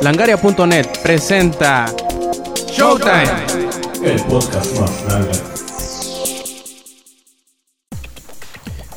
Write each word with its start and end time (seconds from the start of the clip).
Langaria.net 0.00 1.00
presenta 1.02 1.92
Showtime. 2.70 3.58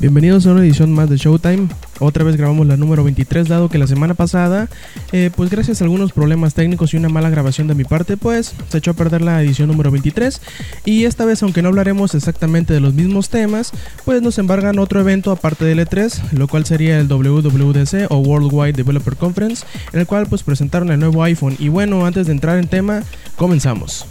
Bienvenidos 0.02 0.48
a 0.48 0.54
una 0.54 0.62
edición 0.62 0.92
más 0.92 1.12
de 1.12 1.18
Showtime. 1.18 1.68
Otra 2.00 2.24
vez 2.24 2.36
grabamos 2.36 2.66
la 2.66 2.76
número 2.76 3.04
23, 3.04 3.48
dado 3.48 3.70
que 3.70 3.78
la 3.78 3.86
semana 3.86 4.16
pasada, 4.16 4.68
eh, 5.12 5.30
pues 5.36 5.52
gracias 5.52 5.80
a 5.80 5.84
algunos 5.84 6.12
problemas 6.12 6.56
técnicos 6.56 6.92
y 6.92 6.98
una 6.98 7.08
mala 7.08 7.30
grabación 7.30 7.68
de 7.68 7.76
mi 7.76 7.84
parte, 7.84 8.18
pues 8.18 8.56
se 8.70 8.80
echó 8.80 8.90
a 8.90 8.94
perder 8.96 9.22
la 9.22 9.44
edición 9.44 9.68
número 9.68 9.92
23. 9.92 10.42
Y 10.86 11.06
esta 11.06 11.24
vez, 11.24 11.44
aunque 11.44 11.62
no 11.62 11.68
hablaremos 11.68 12.16
exactamente 12.16 12.74
de 12.74 12.80
los 12.80 12.96
mismos 12.96 13.30
temas, 13.30 13.74
pues 14.04 14.24
nos 14.24 14.40
embargan 14.40 14.80
otro 14.80 15.02
evento 15.02 15.30
aparte 15.30 15.66
del 15.66 15.78
E3, 15.78 16.32
lo 16.32 16.48
cual 16.48 16.66
sería 16.66 17.00
el 17.00 17.08
WWDC 17.08 18.08
o 18.10 18.18
Worldwide 18.18 18.74
Developer 18.74 19.16
Conference, 19.16 19.68
en 19.94 20.00
el 20.00 20.08
cual 20.08 20.26
pues 20.26 20.42
presentaron 20.42 20.90
el 20.90 21.00
nuevo 21.00 21.22
iPhone. 21.22 21.56
Y 21.60 21.70
bueno, 21.70 22.08
antes 22.08 22.26
de 22.26 22.34
entrar 22.34 22.58
en 22.58 22.68
tema, 22.68 23.04
comenzamos. 23.36 24.08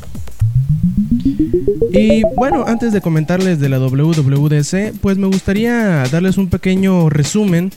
Y 1.93 2.23
bueno, 2.37 2.65
antes 2.67 2.93
de 2.93 3.01
comentarles 3.01 3.59
de 3.59 3.69
la 3.69 3.79
WWDC, 3.79 5.01
pues 5.01 5.19
me 5.19 5.27
gustaría 5.27 6.05
darles 6.11 6.39
un 6.39 6.49
pequeño 6.49 7.11
resumen 7.11 7.71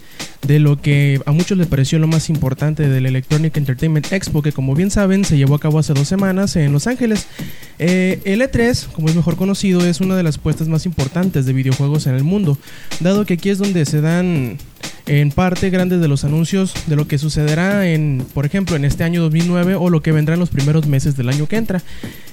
de 0.45 0.59
lo 0.59 0.81
que 0.81 1.21
a 1.25 1.31
muchos 1.31 1.58
les 1.58 1.67
pareció 1.67 1.99
lo 1.99 2.08
más 2.08 2.30
importante 2.30 2.88
del 2.88 3.05
Electronic 3.05 3.55
Entertainment 3.58 4.11
Expo, 4.11 4.41
que 4.41 4.52
como 4.52 4.75
bien 4.75 4.91
saben 4.91 5.25
se 5.25 5.38
llevó 5.38 5.55
a 5.55 5.59
cabo 5.59 5.80
hace 5.80 5.94
dos 5.94 6.08
semanas 6.08 6.55
en 6.55 6.71
Los 6.71 6.88
Ángeles. 6.88 7.27
Eh, 7.80 8.20
el 8.25 8.41
E3, 8.41 8.88
como 8.91 9.09
es 9.09 9.16
mejor 9.16 9.35
conocido, 9.35 9.83
es 9.85 9.99
una 9.99 10.16
de 10.16 10.23
las 10.23 10.38
puestas 10.38 10.67
más 10.67 10.85
importantes 10.85 11.45
de 11.45 11.53
videojuegos 11.53 12.08
en 12.08 12.16
el 12.16 12.23
mundo, 12.23 12.58
dado 12.99 13.25
que 13.25 13.35
aquí 13.35 13.49
es 13.49 13.58
donde 13.58 13.85
se 13.85 14.02
dan 14.02 14.58
en 15.05 15.31
parte 15.31 15.70
grandes 15.70 15.99
de 15.99 16.07
los 16.07 16.23
anuncios 16.23 16.73
de 16.88 16.95
lo 16.95 17.07
que 17.07 17.17
sucederá 17.17 17.88
en, 17.88 18.25
por 18.34 18.45
ejemplo, 18.45 18.75
en 18.75 18.85
este 18.85 19.03
año 19.03 19.21
2009 19.21 19.75
o 19.75 19.89
lo 19.89 20.02
que 20.02 20.11
vendrá 20.11 20.35
en 20.35 20.39
los 20.39 20.49
primeros 20.49 20.88
meses 20.88 21.17
del 21.17 21.30
año 21.30 21.48
que 21.48 21.57
entra. 21.57 21.81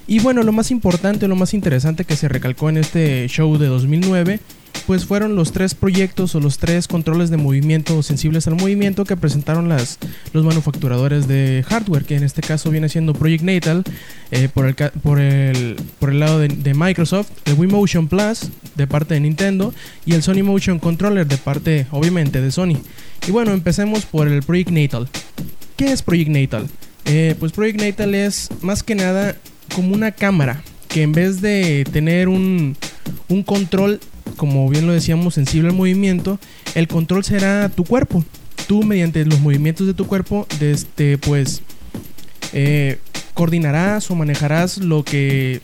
Y 0.06 0.20
bueno, 0.20 0.42
lo 0.42 0.52
más 0.52 0.70
importante, 0.70 1.28
lo 1.28 1.36
más 1.36 1.54
interesante 1.54 2.04
que 2.04 2.16
se 2.16 2.28
recalcó 2.28 2.68
en 2.68 2.78
este 2.78 3.26
show 3.28 3.58
de 3.58 3.66
2009 3.66 4.40
pues 4.86 5.04
fueron 5.04 5.36
los 5.36 5.52
tres 5.52 5.74
proyectos 5.74 6.34
o 6.34 6.40
los 6.40 6.58
tres 6.58 6.88
controles 6.88 7.30
de 7.30 7.36
movimiento 7.36 8.02
sensibles 8.02 8.46
al 8.46 8.56
movimiento 8.56 9.04
que 9.04 9.16
presentaron 9.16 9.68
las, 9.68 9.98
los 10.32 10.44
manufacturadores 10.44 11.28
de 11.28 11.64
hardware, 11.66 12.04
que 12.04 12.16
en 12.16 12.24
este 12.24 12.42
caso 12.42 12.70
viene 12.70 12.88
siendo 12.88 13.14
Project 13.14 13.44
Natal 13.44 13.84
eh, 14.30 14.48
por, 14.52 14.66
el, 14.66 14.74
por, 14.74 15.20
el, 15.20 15.76
por 15.98 16.10
el 16.10 16.20
lado 16.20 16.38
de, 16.38 16.74
Microsoft, 16.74 17.30
el 17.44 17.54
Wii 17.54 17.70
Motion 17.70 18.08
Plus 18.08 18.50
de 18.76 18.86
parte 18.86 19.14
de 19.14 19.20
Nintendo 19.20 19.74
y 20.06 20.14
el 20.14 20.22
Sony 20.22 20.42
Motion 20.42 20.78
Controller 20.78 21.26
de 21.26 21.36
parte, 21.36 21.86
obviamente, 21.90 22.40
de 22.40 22.50
Sony. 22.50 22.76
Y 23.26 23.30
bueno, 23.30 23.52
empecemos 23.52 24.06
por 24.06 24.28
el 24.28 24.42
Project 24.42 24.70
Natal. 24.70 25.08
¿Qué 25.76 25.92
es 25.92 26.02
Project 26.02 26.30
Natal? 26.30 26.68
Eh, 27.06 27.34
pues 27.38 27.52
Project 27.52 27.80
Natal 27.80 28.14
es 28.14 28.48
más 28.62 28.82
que 28.82 28.94
nada 28.94 29.36
como 29.74 29.94
una 29.94 30.12
cámara 30.12 30.62
que 30.88 31.02
en 31.02 31.12
vez 31.12 31.40
de 31.40 31.84
tener 31.92 32.28
un, 32.28 32.76
un 33.28 33.42
control 33.42 34.00
como 34.36 34.68
bien 34.68 34.86
lo 34.86 34.92
decíamos, 34.92 35.34
sensible 35.34 35.68
al 35.68 35.74
movimiento, 35.74 36.38
el 36.74 36.88
control 36.88 37.24
será 37.24 37.68
tu 37.68 37.84
cuerpo. 37.84 38.24
Tú 38.66 38.82
mediante 38.82 39.24
los 39.24 39.40
movimientos 39.40 39.86
de 39.86 39.94
tu 39.94 40.06
cuerpo, 40.06 40.46
este, 40.60 41.18
pues, 41.18 41.62
eh, 42.52 42.98
coordinarás 43.34 44.10
o 44.10 44.14
manejarás 44.14 44.78
lo 44.78 45.04
que 45.04 45.60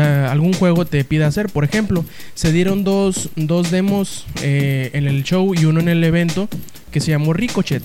algún 0.00 0.52
juego 0.54 0.84
te 0.84 1.04
pida 1.04 1.26
hacer. 1.26 1.48
Por 1.48 1.64
ejemplo, 1.64 2.04
se 2.34 2.52
dieron 2.52 2.84
dos, 2.84 3.30
dos 3.36 3.70
demos 3.70 4.26
eh, 4.42 4.90
en 4.92 5.06
el 5.06 5.22
show 5.24 5.54
y 5.54 5.64
uno 5.66 5.80
en 5.80 5.88
el 5.88 6.02
evento 6.04 6.48
que 6.90 7.00
se 7.00 7.10
llamó 7.10 7.32
Ricochet. 7.32 7.82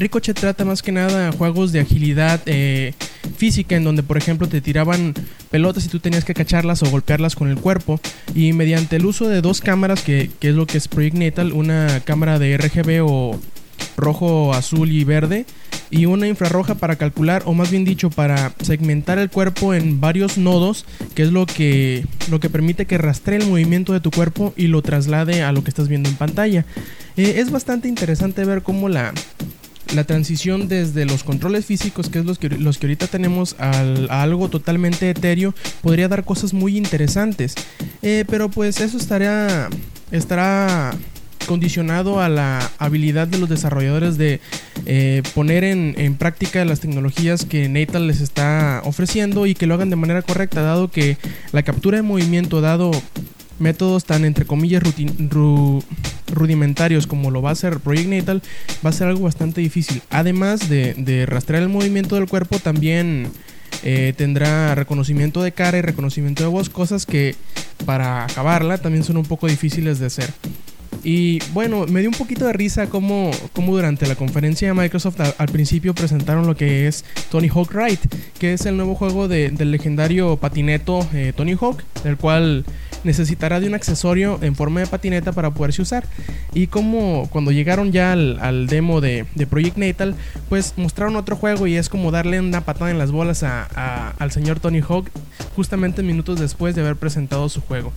Ricochet 0.00 0.34
trata 0.40 0.64
más 0.64 0.80
que 0.80 0.92
nada 0.92 1.30
juegos 1.30 1.72
de 1.72 1.80
agilidad 1.80 2.40
eh, 2.46 2.94
física 3.36 3.76
en 3.76 3.84
donde 3.84 4.02
por 4.02 4.16
ejemplo 4.16 4.48
te 4.48 4.62
tiraban 4.62 5.12
pelotas 5.50 5.84
y 5.84 5.88
tú 5.90 6.00
tenías 6.00 6.24
que 6.24 6.32
cacharlas 6.32 6.82
o 6.82 6.88
golpearlas 6.88 7.36
con 7.36 7.50
el 7.50 7.56
cuerpo. 7.56 8.00
Y 8.34 8.54
mediante 8.54 8.96
el 8.96 9.04
uso 9.04 9.28
de 9.28 9.42
dos 9.42 9.60
cámaras 9.60 10.02
que, 10.02 10.30
es 10.40 10.54
lo 10.54 10.66
que 10.66 10.78
es 10.78 10.88
Project 10.88 11.16
Natal, 11.18 11.52
una 11.52 12.00
cámara 12.02 12.38
de 12.38 12.56
RGB 12.56 13.04
o 13.04 13.38
rojo, 13.98 14.54
azul 14.54 14.90
y 14.90 15.04
verde 15.04 15.44
y 15.90 16.06
una 16.06 16.26
infrarroja 16.26 16.76
para 16.76 16.96
calcular 16.96 17.42
o 17.44 17.52
más 17.52 17.70
bien 17.70 17.84
dicho 17.84 18.08
para 18.08 18.54
segmentar 18.62 19.18
el 19.18 19.28
cuerpo 19.28 19.74
en 19.74 20.00
varios 20.00 20.38
nodos 20.38 20.86
que 21.14 21.24
es 21.24 21.32
lo 21.32 21.44
que 21.44 22.06
lo 22.30 22.40
que 22.40 22.48
permite 22.48 22.86
que 22.86 22.96
rastree 22.96 23.38
el 23.38 23.46
movimiento 23.46 23.92
de 23.92 24.00
tu 24.00 24.10
cuerpo 24.10 24.54
y 24.56 24.68
lo 24.68 24.80
traslade 24.80 25.42
a 25.42 25.52
lo 25.52 25.62
que 25.62 25.68
estás 25.68 25.88
viendo 25.88 26.08
en 26.08 26.14
pantalla. 26.14 26.64
Eh, 27.18 27.34
es 27.36 27.50
bastante 27.50 27.88
interesante 27.88 28.46
ver 28.46 28.62
cómo 28.62 28.88
la 28.88 29.12
la 29.94 30.04
transición 30.04 30.68
desde 30.68 31.04
los 31.04 31.24
controles 31.24 31.66
físicos, 31.66 32.08
que 32.08 32.20
es 32.20 32.24
los 32.24 32.38
que, 32.38 32.48
los 32.48 32.78
que 32.78 32.86
ahorita 32.86 33.06
tenemos, 33.06 33.56
al, 33.58 34.08
a 34.10 34.22
algo 34.22 34.48
totalmente 34.48 35.10
etéreo, 35.10 35.54
podría 35.82 36.08
dar 36.08 36.24
cosas 36.24 36.52
muy 36.54 36.76
interesantes. 36.76 37.54
Eh, 38.02 38.24
pero 38.28 38.48
pues 38.50 38.80
eso 38.80 38.96
estará, 38.96 39.68
estará 40.10 40.92
condicionado 41.46 42.20
a 42.20 42.28
la 42.28 42.70
habilidad 42.78 43.26
de 43.26 43.38
los 43.38 43.48
desarrolladores 43.48 44.16
de 44.16 44.40
eh, 44.86 45.22
poner 45.34 45.64
en, 45.64 45.94
en, 45.98 46.14
práctica 46.14 46.64
las 46.64 46.80
tecnologías 46.80 47.44
que 47.44 47.68
Natal 47.68 48.06
les 48.06 48.20
está 48.20 48.82
ofreciendo 48.84 49.46
y 49.46 49.54
que 49.54 49.66
lo 49.66 49.74
hagan 49.74 49.90
de 49.90 49.96
manera 49.96 50.22
correcta, 50.22 50.62
dado 50.62 50.88
que 50.90 51.16
la 51.52 51.62
captura 51.62 51.96
de 51.96 52.02
movimiento, 52.02 52.60
dado 52.60 52.92
métodos 53.58 54.04
tan 54.04 54.24
entre 54.24 54.46
comillas 54.46 54.82
rudimentarios 56.30 57.06
como 57.06 57.30
lo 57.30 57.42
va 57.42 57.50
a 57.50 57.52
hacer 57.52 57.80
Project 57.80 58.08
Natal, 58.08 58.42
va 58.84 58.90
a 58.90 58.92
ser 58.92 59.08
algo 59.08 59.24
bastante 59.24 59.60
difícil. 59.60 60.02
Además 60.10 60.68
de, 60.68 61.26
rastrear 61.26 61.62
el 61.62 61.68
movimiento 61.68 62.16
del 62.16 62.28
cuerpo, 62.28 62.58
también 62.58 63.28
eh, 63.82 64.14
tendrá 64.16 64.74
reconocimiento 64.74 65.42
de 65.42 65.52
cara 65.52 65.78
y 65.78 65.82
reconocimiento 65.82 66.42
de 66.42 66.48
voz, 66.48 66.70
cosas 66.70 67.06
que 67.06 67.34
para 67.86 68.24
acabarla 68.24 68.78
también 68.78 69.04
son 69.04 69.16
un 69.16 69.24
poco 69.24 69.46
difíciles 69.46 69.98
de 69.98 70.06
hacer. 70.06 70.30
Y 71.02 71.38
bueno, 71.52 71.86
me 71.86 72.00
dio 72.00 72.10
un 72.10 72.16
poquito 72.16 72.46
de 72.46 72.52
risa 72.52 72.88
como, 72.88 73.30
como 73.54 73.74
durante 73.74 74.06
la 74.06 74.16
conferencia 74.16 74.68
de 74.68 74.74
Microsoft 74.74 75.20
al, 75.20 75.48
principio 75.48 75.94
presentaron 75.94 76.46
lo 76.46 76.56
que 76.56 76.86
es 76.86 77.04
Tony 77.30 77.48
Hawk 77.48 77.72
Ride, 77.72 78.00
que 78.38 78.52
es 78.52 78.66
el 78.66 78.76
nuevo 78.76 78.94
juego 78.94 79.26
del 79.28 79.70
legendario 79.70 80.36
patineto 80.36 81.06
eh, 81.14 81.32
Tony 81.34 81.56
Hawk, 81.58 81.82
el 82.04 82.16
cual 82.16 82.64
necesitará 83.04 83.60
de 83.60 83.66
un 83.66 83.74
accesorio 83.74 84.38
en 84.42 84.54
forma 84.54 84.80
de 84.80 84.86
patineta 84.86 85.32
para 85.32 85.50
poderse 85.50 85.82
usar. 85.82 86.04
Y 86.52 86.66
como 86.66 87.28
cuando 87.30 87.52
llegaron 87.52 87.92
ya 87.92 88.12
al, 88.12 88.66
demo 88.66 89.00
de, 89.00 89.26
Project 89.48 89.76
Natal, 89.76 90.14
pues 90.48 90.74
mostraron 90.76 91.16
otro 91.16 91.36
juego 91.36 91.66
y 91.66 91.76
es 91.76 91.88
como 91.88 92.10
darle 92.10 92.40
una 92.40 92.62
patada 92.62 92.90
en 92.90 92.98
las 92.98 93.10
bolas 93.10 93.42
al 93.42 94.30
señor 94.32 94.60
Tony 94.60 94.80
Hawk 94.80 95.10
justamente 95.56 96.02
minutos 96.02 96.38
después 96.38 96.74
de 96.74 96.82
haber 96.82 96.96
presentado 96.96 97.48
su 97.48 97.60
juego. 97.60 97.92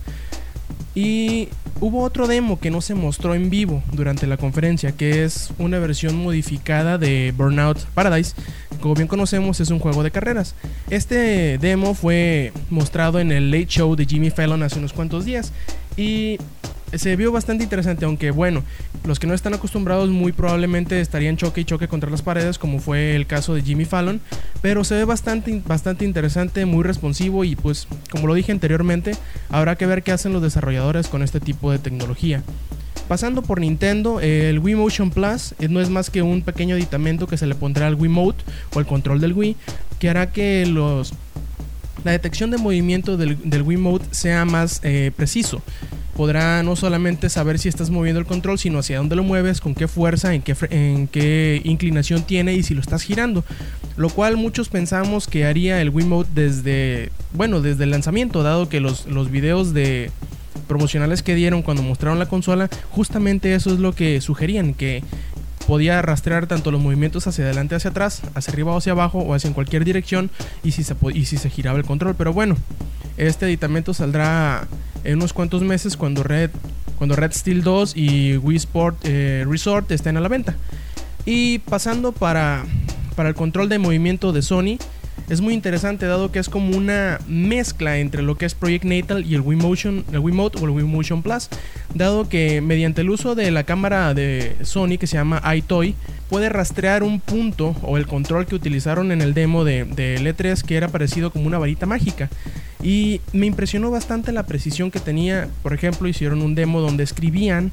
Y 0.94 1.48
hubo 1.80 2.02
otro 2.02 2.26
demo 2.26 2.60
que 2.60 2.70
no 2.70 2.80
se 2.80 2.94
mostró 2.94 3.34
en 3.34 3.50
vivo 3.50 3.82
durante 3.92 4.26
la 4.26 4.36
conferencia, 4.36 4.92
que 4.92 5.24
es 5.24 5.50
una 5.58 5.78
versión 5.78 6.14
modificada 6.16 6.98
de 6.98 7.34
Burnout 7.36 7.80
Paradise. 7.94 8.34
Como 8.80 8.94
bien 8.94 9.08
conocemos, 9.08 9.60
es 9.60 9.70
un 9.70 9.80
juego 9.80 10.02
de 10.02 10.10
carreras. 10.10 10.54
Este 10.90 11.58
demo 11.58 11.94
fue 11.94 12.52
mostrado 12.70 13.18
en 13.18 13.32
el 13.32 13.50
Late 13.50 13.66
Show 13.66 13.96
de 13.96 14.06
Jimmy 14.06 14.30
Fallon 14.30 14.62
hace 14.62 14.78
unos 14.78 14.92
cuantos 14.92 15.24
días. 15.24 15.52
Y 15.96 16.38
se 16.98 17.16
vio 17.16 17.32
bastante 17.32 17.64
interesante, 17.64 18.04
aunque 18.04 18.30
bueno, 18.30 18.62
los 19.04 19.18
que 19.18 19.26
no 19.26 19.34
están 19.34 19.54
acostumbrados 19.54 20.10
muy 20.10 20.32
probablemente 20.32 21.00
estarían 21.00 21.36
choque 21.36 21.62
y 21.62 21.64
choque 21.64 21.88
contra 21.88 22.10
las 22.10 22.22
paredes, 22.22 22.58
como 22.58 22.78
fue 22.80 23.16
el 23.16 23.26
caso 23.26 23.54
de 23.54 23.62
Jimmy 23.62 23.84
Fallon, 23.84 24.20
pero 24.62 24.84
se 24.84 24.94
ve 24.94 25.04
bastante, 25.04 25.62
bastante 25.66 26.04
interesante, 26.04 26.64
muy 26.64 26.84
responsivo 26.84 27.44
y 27.44 27.56
pues 27.56 27.86
como 28.10 28.26
lo 28.26 28.34
dije 28.34 28.52
anteriormente, 28.52 29.12
habrá 29.50 29.76
que 29.76 29.86
ver 29.86 30.02
qué 30.02 30.12
hacen 30.12 30.32
los 30.32 30.42
desarrolladores 30.42 31.08
con 31.08 31.22
este 31.22 31.40
tipo 31.40 31.70
de 31.70 31.78
tecnología. 31.78 32.42
Pasando 33.08 33.42
por 33.42 33.60
Nintendo, 33.60 34.20
el 34.20 34.58
Wii 34.58 34.76
Motion 34.76 35.10
Plus 35.10 35.54
eh, 35.58 35.68
no 35.68 35.80
es 35.80 35.90
más 35.90 36.08
que 36.08 36.22
un 36.22 36.40
pequeño 36.40 36.74
aditamento 36.74 37.26
que 37.26 37.36
se 37.36 37.46
le 37.46 37.54
pondrá 37.54 37.86
al 37.86 37.96
Wii 37.96 38.10
Mode 38.10 38.38
o 38.74 38.80
el 38.80 38.86
control 38.86 39.20
del 39.20 39.34
Wii, 39.34 39.56
que 39.98 40.08
hará 40.08 40.32
que 40.32 40.64
los, 40.64 41.12
la 42.04 42.12
detección 42.12 42.50
de 42.50 42.58
movimiento 42.58 43.16
del, 43.16 43.38
del 43.48 43.62
Wii 43.62 43.78
Mode 43.78 44.04
sea 44.10 44.44
más 44.44 44.80
eh, 44.82 45.10
preciso 45.16 45.62
podrá 46.14 46.62
no 46.62 46.76
solamente 46.76 47.28
saber 47.28 47.58
si 47.58 47.68
estás 47.68 47.90
moviendo 47.90 48.20
el 48.20 48.26
control, 48.26 48.58
sino 48.58 48.78
hacia 48.78 48.98
dónde 48.98 49.16
lo 49.16 49.22
mueves, 49.22 49.60
con 49.60 49.74
qué 49.74 49.88
fuerza, 49.88 50.32
en 50.34 50.42
qué, 50.42 50.56
en 50.70 51.08
qué 51.08 51.60
inclinación 51.64 52.22
tiene 52.22 52.54
y 52.54 52.62
si 52.62 52.74
lo 52.74 52.80
estás 52.80 53.02
girando. 53.02 53.44
Lo 53.96 54.08
cual 54.08 54.36
muchos 54.36 54.68
pensamos 54.68 55.26
que 55.26 55.44
haría 55.44 55.80
el 55.80 55.90
Wiimote 55.90 56.30
desde, 56.34 57.10
bueno, 57.32 57.60
desde 57.60 57.84
el 57.84 57.90
lanzamiento, 57.90 58.42
dado 58.42 58.68
que 58.68 58.80
los, 58.80 59.06
los 59.06 59.30
videos 59.30 59.74
de 59.74 60.10
promocionales 60.68 61.22
que 61.22 61.34
dieron 61.34 61.62
cuando 61.62 61.82
mostraron 61.82 62.18
la 62.18 62.26
consola, 62.26 62.70
justamente 62.90 63.54
eso 63.54 63.72
es 63.72 63.80
lo 63.80 63.92
que 63.92 64.20
sugerían, 64.20 64.74
que 64.74 65.02
podía 65.66 66.02
rastrear 66.02 66.46
tanto 66.46 66.70
los 66.70 66.80
movimientos 66.80 67.26
hacia 67.26 67.44
adelante, 67.44 67.74
hacia 67.74 67.90
atrás, 67.90 68.22
hacia 68.34 68.52
arriba 68.52 68.72
o 68.72 68.78
hacia 68.78 68.92
abajo 68.92 69.18
o 69.18 69.34
hacia 69.34 69.48
en 69.48 69.54
cualquier 69.54 69.84
dirección 69.84 70.30
y 70.62 70.72
si 70.72 70.84
se, 70.84 70.94
y 71.12 71.24
si 71.26 71.36
se 71.36 71.50
giraba 71.50 71.78
el 71.78 71.84
control. 71.84 72.14
Pero 72.16 72.32
bueno, 72.32 72.56
este 73.16 73.46
aditamento 73.46 73.94
saldrá 73.94 74.66
en 75.04 75.16
unos 75.16 75.32
cuantos 75.32 75.62
meses 75.62 75.96
cuando 75.96 76.22
Red, 76.22 76.50
cuando 76.98 77.16
Red 77.16 77.32
Steel 77.32 77.62
2 77.62 77.96
y 77.96 78.36
Wii 78.36 78.56
Sport 78.56 78.98
eh, 79.04 79.44
Resort 79.48 79.90
estén 79.90 80.16
a 80.16 80.20
la 80.20 80.28
venta. 80.28 80.56
Y 81.26 81.60
pasando 81.60 82.12
para 82.12 82.64
para 83.14 83.28
el 83.28 83.34
control 83.34 83.68
de 83.68 83.78
movimiento 83.78 84.32
de 84.32 84.42
Sony 84.42 84.78
es 85.28 85.40
muy 85.40 85.54
interesante 85.54 86.06
dado 86.06 86.30
que 86.30 86.38
es 86.38 86.48
como 86.48 86.76
una 86.76 87.18
mezcla 87.26 87.98
entre 87.98 88.22
lo 88.22 88.36
que 88.36 88.46
es 88.46 88.54
Project 88.54 88.84
Natal 88.84 89.24
y 89.24 89.34
el 89.34 89.40
Wii 89.40 89.58
Motion, 89.58 90.04
el 90.12 90.18
Wiimote 90.18 90.58
o 90.60 90.64
el 90.64 90.70
Wii 90.70 90.84
Motion 90.84 91.22
Plus, 91.22 91.48
dado 91.94 92.28
que 92.28 92.60
mediante 92.60 93.00
el 93.00 93.10
uso 93.10 93.34
de 93.34 93.50
la 93.50 93.64
cámara 93.64 94.12
de 94.14 94.56
Sony 94.62 94.98
que 94.98 95.06
se 95.06 95.16
llama 95.16 95.42
iToy 95.54 95.94
puede 96.28 96.48
rastrear 96.48 97.02
un 97.02 97.20
punto 97.20 97.74
o 97.82 97.96
el 97.96 98.06
control 98.06 98.46
que 98.46 98.54
utilizaron 98.54 99.12
en 99.12 99.20
el 99.20 99.34
demo 99.34 99.64
de, 99.64 99.84
de 99.84 100.16
E3 100.18 100.62
que 100.62 100.76
era 100.76 100.88
parecido 100.88 101.30
como 101.30 101.46
una 101.46 101.58
varita 101.58 101.86
mágica. 101.86 102.28
Y 102.82 103.22
me 103.32 103.46
impresionó 103.46 103.90
bastante 103.90 104.30
la 104.30 104.44
precisión 104.44 104.90
que 104.90 105.00
tenía. 105.00 105.48
Por 105.62 105.72
ejemplo, 105.72 106.06
hicieron 106.06 106.42
un 106.42 106.54
demo 106.54 106.82
donde 106.82 107.02
escribían 107.02 107.72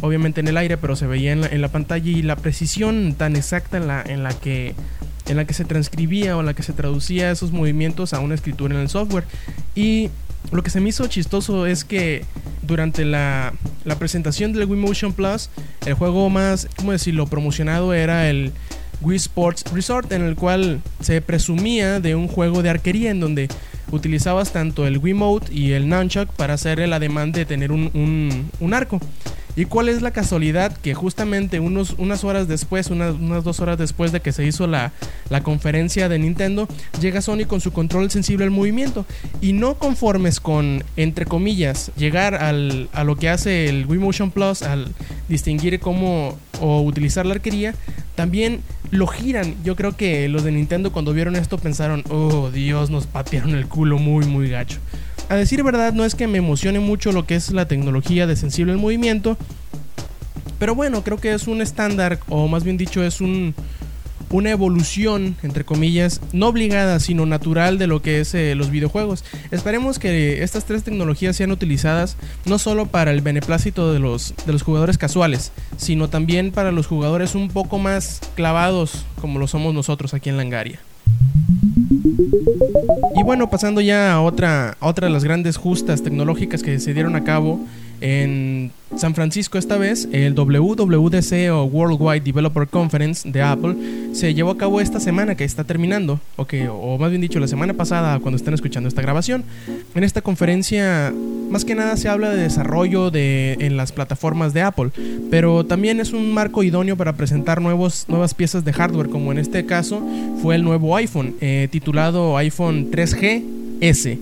obviamente 0.00 0.40
en 0.40 0.48
el 0.48 0.56
aire, 0.56 0.76
pero 0.76 0.96
se 0.96 1.06
veía 1.06 1.32
en 1.32 1.42
la, 1.42 1.46
en 1.46 1.60
la 1.60 1.68
pantalla 1.68 2.10
y 2.10 2.22
la 2.22 2.36
precisión 2.36 3.14
tan 3.16 3.36
exacta 3.36 3.76
en 3.76 3.86
la, 3.86 4.02
en 4.02 4.22
la 4.22 4.32
que 4.32 4.74
en 5.28 5.36
la 5.36 5.44
que 5.44 5.54
se 5.54 5.64
transcribía 5.64 6.36
o 6.36 6.40
en 6.40 6.46
la 6.46 6.54
que 6.54 6.64
se 6.64 6.72
traducía 6.72 7.30
esos 7.30 7.52
movimientos 7.52 8.12
a 8.14 8.18
una 8.18 8.34
escritura 8.34 8.74
en 8.74 8.80
el 8.80 8.88
software. 8.88 9.24
Y 9.76 10.10
lo 10.50 10.62
que 10.64 10.70
se 10.70 10.80
me 10.80 10.88
hizo 10.88 11.06
chistoso 11.06 11.66
es 11.66 11.84
que 11.84 12.24
durante 12.62 13.04
la, 13.04 13.52
la 13.84 13.96
presentación 13.96 14.52
del 14.52 14.64
Wii 14.64 14.80
Motion 14.80 15.12
Plus, 15.12 15.50
el 15.86 15.94
juego 15.94 16.28
más, 16.30 16.68
¿cómo 16.76 16.90
decirlo?, 16.90 17.26
promocionado 17.26 17.94
era 17.94 18.28
el 18.28 18.50
Wii 19.02 19.16
Sports 19.16 19.64
Resort, 19.72 20.10
en 20.12 20.22
el 20.22 20.34
cual 20.34 20.80
se 21.00 21.20
presumía 21.20 22.00
de 22.00 22.16
un 22.16 22.26
juego 22.26 22.62
de 22.62 22.70
arquería 22.70 23.10
en 23.10 23.20
donde 23.20 23.48
utilizabas 23.92 24.52
tanto 24.52 24.86
el 24.86 24.98
Wiimote 24.98 25.52
y 25.54 25.72
el 25.72 25.88
Nunchuck 25.88 26.30
para 26.30 26.54
hacer 26.54 26.80
el 26.80 26.92
ademán 26.92 27.30
de 27.30 27.44
tener 27.44 27.70
un, 27.70 27.90
un, 27.94 28.50
un 28.58 28.74
arco. 28.74 29.00
¿Y 29.56 29.64
cuál 29.64 29.88
es 29.88 30.02
la 30.02 30.12
casualidad 30.12 30.76
que 30.76 30.94
justamente 30.94 31.60
unos, 31.60 31.94
unas 31.98 32.24
horas 32.24 32.48
después, 32.48 32.88
unas, 32.90 33.14
unas 33.14 33.44
dos 33.44 33.60
horas 33.60 33.78
después 33.78 34.12
de 34.12 34.20
que 34.20 34.32
se 34.32 34.44
hizo 34.44 34.66
la, 34.66 34.92
la, 35.28 35.42
conferencia 35.42 36.08
de 36.08 36.18
Nintendo, 36.18 36.68
llega 37.00 37.20
Sony 37.20 37.46
con 37.46 37.60
su 37.60 37.72
control 37.72 38.10
sensible 38.10 38.44
al 38.44 38.50
movimiento? 38.50 39.06
Y 39.40 39.52
no 39.52 39.74
conformes 39.74 40.40
con, 40.40 40.84
entre 40.96 41.26
comillas, 41.26 41.90
llegar 41.96 42.34
al, 42.34 42.88
a 42.92 43.04
lo 43.04 43.16
que 43.16 43.28
hace 43.28 43.68
el 43.68 43.86
Wii 43.86 43.98
Motion 43.98 44.30
Plus, 44.30 44.62
al 44.62 44.92
distinguir 45.28 45.80
cómo 45.80 46.38
o 46.60 46.82
utilizar 46.82 47.26
la 47.26 47.34
arquería, 47.34 47.74
también 48.14 48.60
lo 48.90 49.06
giran. 49.06 49.54
Yo 49.64 49.76
creo 49.76 49.96
que 49.96 50.28
los 50.28 50.44
de 50.44 50.52
Nintendo 50.52 50.92
cuando 50.92 51.12
vieron 51.12 51.36
esto 51.36 51.58
pensaron, 51.58 52.04
oh 52.10 52.50
Dios, 52.50 52.90
nos 52.90 53.06
patearon 53.06 53.54
el 53.54 53.66
culo 53.66 53.98
muy, 53.98 54.26
muy 54.26 54.48
gacho 54.48 54.78
a 55.30 55.36
decir 55.36 55.62
verdad, 55.62 55.92
no 55.92 56.04
es 56.04 56.16
que 56.16 56.26
me 56.26 56.38
emocione 56.38 56.80
mucho 56.80 57.12
lo 57.12 57.24
que 57.24 57.36
es 57.36 57.52
la 57.52 57.68
tecnología 57.68 58.26
de 58.26 58.34
sensible 58.34 58.72
al 58.72 58.78
movimiento. 58.78 59.38
Pero 60.58 60.74
bueno, 60.74 61.04
creo 61.04 61.18
que 61.18 61.32
es 61.32 61.46
un 61.46 61.62
estándar, 61.62 62.18
o 62.28 62.48
más 62.48 62.64
bien 62.64 62.76
dicho, 62.76 63.00
es 63.04 63.20
un, 63.20 63.54
una 64.30 64.50
evolución, 64.50 65.36
entre 65.44 65.64
comillas, 65.64 66.20
no 66.32 66.48
obligada, 66.48 66.98
sino 66.98 67.26
natural 67.26 67.78
de 67.78 67.86
lo 67.86 68.02
que 68.02 68.18
es 68.20 68.34
eh, 68.34 68.56
los 68.56 68.72
videojuegos. 68.72 69.24
Esperemos 69.52 70.00
que 70.00 70.42
estas 70.42 70.64
tres 70.64 70.82
tecnologías 70.82 71.36
sean 71.36 71.52
utilizadas 71.52 72.16
no 72.44 72.58
solo 72.58 72.86
para 72.86 73.12
el 73.12 73.20
beneplácito 73.20 73.92
de 73.92 74.00
los, 74.00 74.34
de 74.46 74.52
los 74.52 74.62
jugadores 74.62 74.98
casuales, 74.98 75.52
sino 75.76 76.10
también 76.10 76.50
para 76.50 76.72
los 76.72 76.88
jugadores 76.88 77.36
un 77.36 77.50
poco 77.50 77.78
más 77.78 78.20
clavados, 78.34 79.06
como 79.20 79.38
lo 79.38 79.46
somos 79.46 79.74
nosotros 79.74 80.12
aquí 80.12 80.28
en 80.28 80.38
Langaria. 80.38 80.80
Y 83.16 83.22
bueno, 83.22 83.50
pasando 83.50 83.80
ya 83.80 84.12
a 84.12 84.20
otra, 84.20 84.76
otra 84.80 85.06
de 85.08 85.12
las 85.12 85.24
grandes 85.24 85.56
justas 85.56 86.02
tecnológicas 86.02 86.62
que 86.62 86.78
se 86.78 86.94
dieron 86.94 87.16
a 87.16 87.24
cabo 87.24 87.60
en 88.00 88.72
San 88.96 89.14
Francisco 89.14 89.58
esta 89.58 89.76
vez, 89.76 90.08
el 90.12 90.34
WWDC 90.34 91.52
o 91.52 91.64
Worldwide 91.64 92.20
Developer 92.20 92.66
Conference 92.66 93.30
de 93.30 93.42
Apple 93.42 93.76
se 94.12 94.34
llevó 94.34 94.50
a 94.50 94.58
cabo 94.58 94.80
esta 94.80 94.98
semana 94.98 95.36
que 95.36 95.44
está 95.44 95.64
terminando, 95.64 96.20
o, 96.36 96.44
que, 96.44 96.68
o 96.68 96.98
más 96.98 97.10
bien 97.10 97.22
dicho 97.22 97.38
la 97.38 97.46
semana 97.46 97.74
pasada 97.74 98.18
cuando 98.18 98.36
están 98.36 98.54
escuchando 98.54 98.88
esta 98.88 99.02
grabación. 99.02 99.44
En 99.94 100.04
esta 100.04 100.22
conferencia 100.22 101.12
más 101.50 101.64
que 101.64 101.74
nada 101.74 101.96
se 101.96 102.08
habla 102.08 102.30
de 102.30 102.42
desarrollo 102.42 103.10
de, 103.10 103.56
en 103.60 103.76
las 103.76 103.92
plataformas 103.92 104.54
de 104.54 104.62
Apple, 104.62 104.90
pero 105.30 105.64
también 105.64 106.00
es 106.00 106.12
un 106.12 106.32
marco 106.32 106.62
idóneo 106.62 106.96
para 106.96 107.14
presentar 107.14 107.60
nuevos, 107.60 108.06
nuevas 108.08 108.34
piezas 108.34 108.64
de 108.64 108.72
hardware, 108.72 109.08
como 109.08 109.32
en 109.32 109.38
este 109.38 109.66
caso 109.66 110.02
fue 110.42 110.54
el 110.54 110.62
nuevo 110.62 110.96
iPhone, 110.96 111.34
eh, 111.40 111.68
titulado 111.70 112.36
iPhone 112.36 112.90
3G 112.90 113.44
S. 113.80 114.18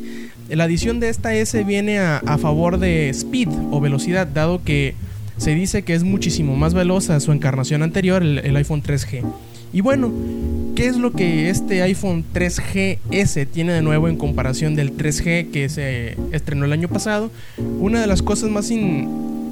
La 0.49 0.65
adición 0.65 1.01
de 1.01 1.09
esta 1.09 1.35
S 1.35 1.63
viene 1.65 1.99
a, 1.99 2.19
a, 2.19 2.39
favor 2.39 2.79
de 2.79 3.11
speed 3.11 3.49
o 3.71 3.81
velocidad, 3.81 4.27
dado 4.27 4.63
que 4.65 4.95
se 5.39 5.55
dice 5.55 5.83
que 5.83 5.95
es 5.95 6.03
muchísimo 6.03 6.57
más 6.57 6.75
veloz 6.75 7.11
a 7.11 7.21
su 7.21 7.33
encarnación 7.33 7.83
anterior, 7.83 8.23
el, 8.23 8.57
iPhone 8.57 8.83
3G. 8.83 9.23
Y 9.73 9.81
bueno, 9.81 10.11
¿qué 10.75 10.87
es 10.87 10.97
lo 10.97 11.13
que 11.13 11.49
este 11.49 11.83
iPhone 11.83 12.25
3GS 12.35 13.47
tiene 13.47 13.73
de 13.73 13.83
nuevo 13.83 14.09
en 14.09 14.17
comparación 14.17 14.75
del 14.75 14.97
3G 14.97 15.51
que 15.51 15.69
se 15.69 16.17
estrenó 16.33 16.65
el 16.65 16.73
año 16.73 16.89
pasado? 16.89 17.31
Una 17.79 18.01
de 18.01 18.07
las 18.07 18.23
cosas 18.23 18.51
más, 18.51 18.71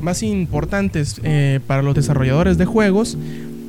más 0.00 0.22
importantes 0.22 1.20
eh, 1.22 1.60
para 1.66 1.82
los 1.82 1.94
desarrolladores 1.94 2.58
de 2.58 2.64
juegos 2.64 3.16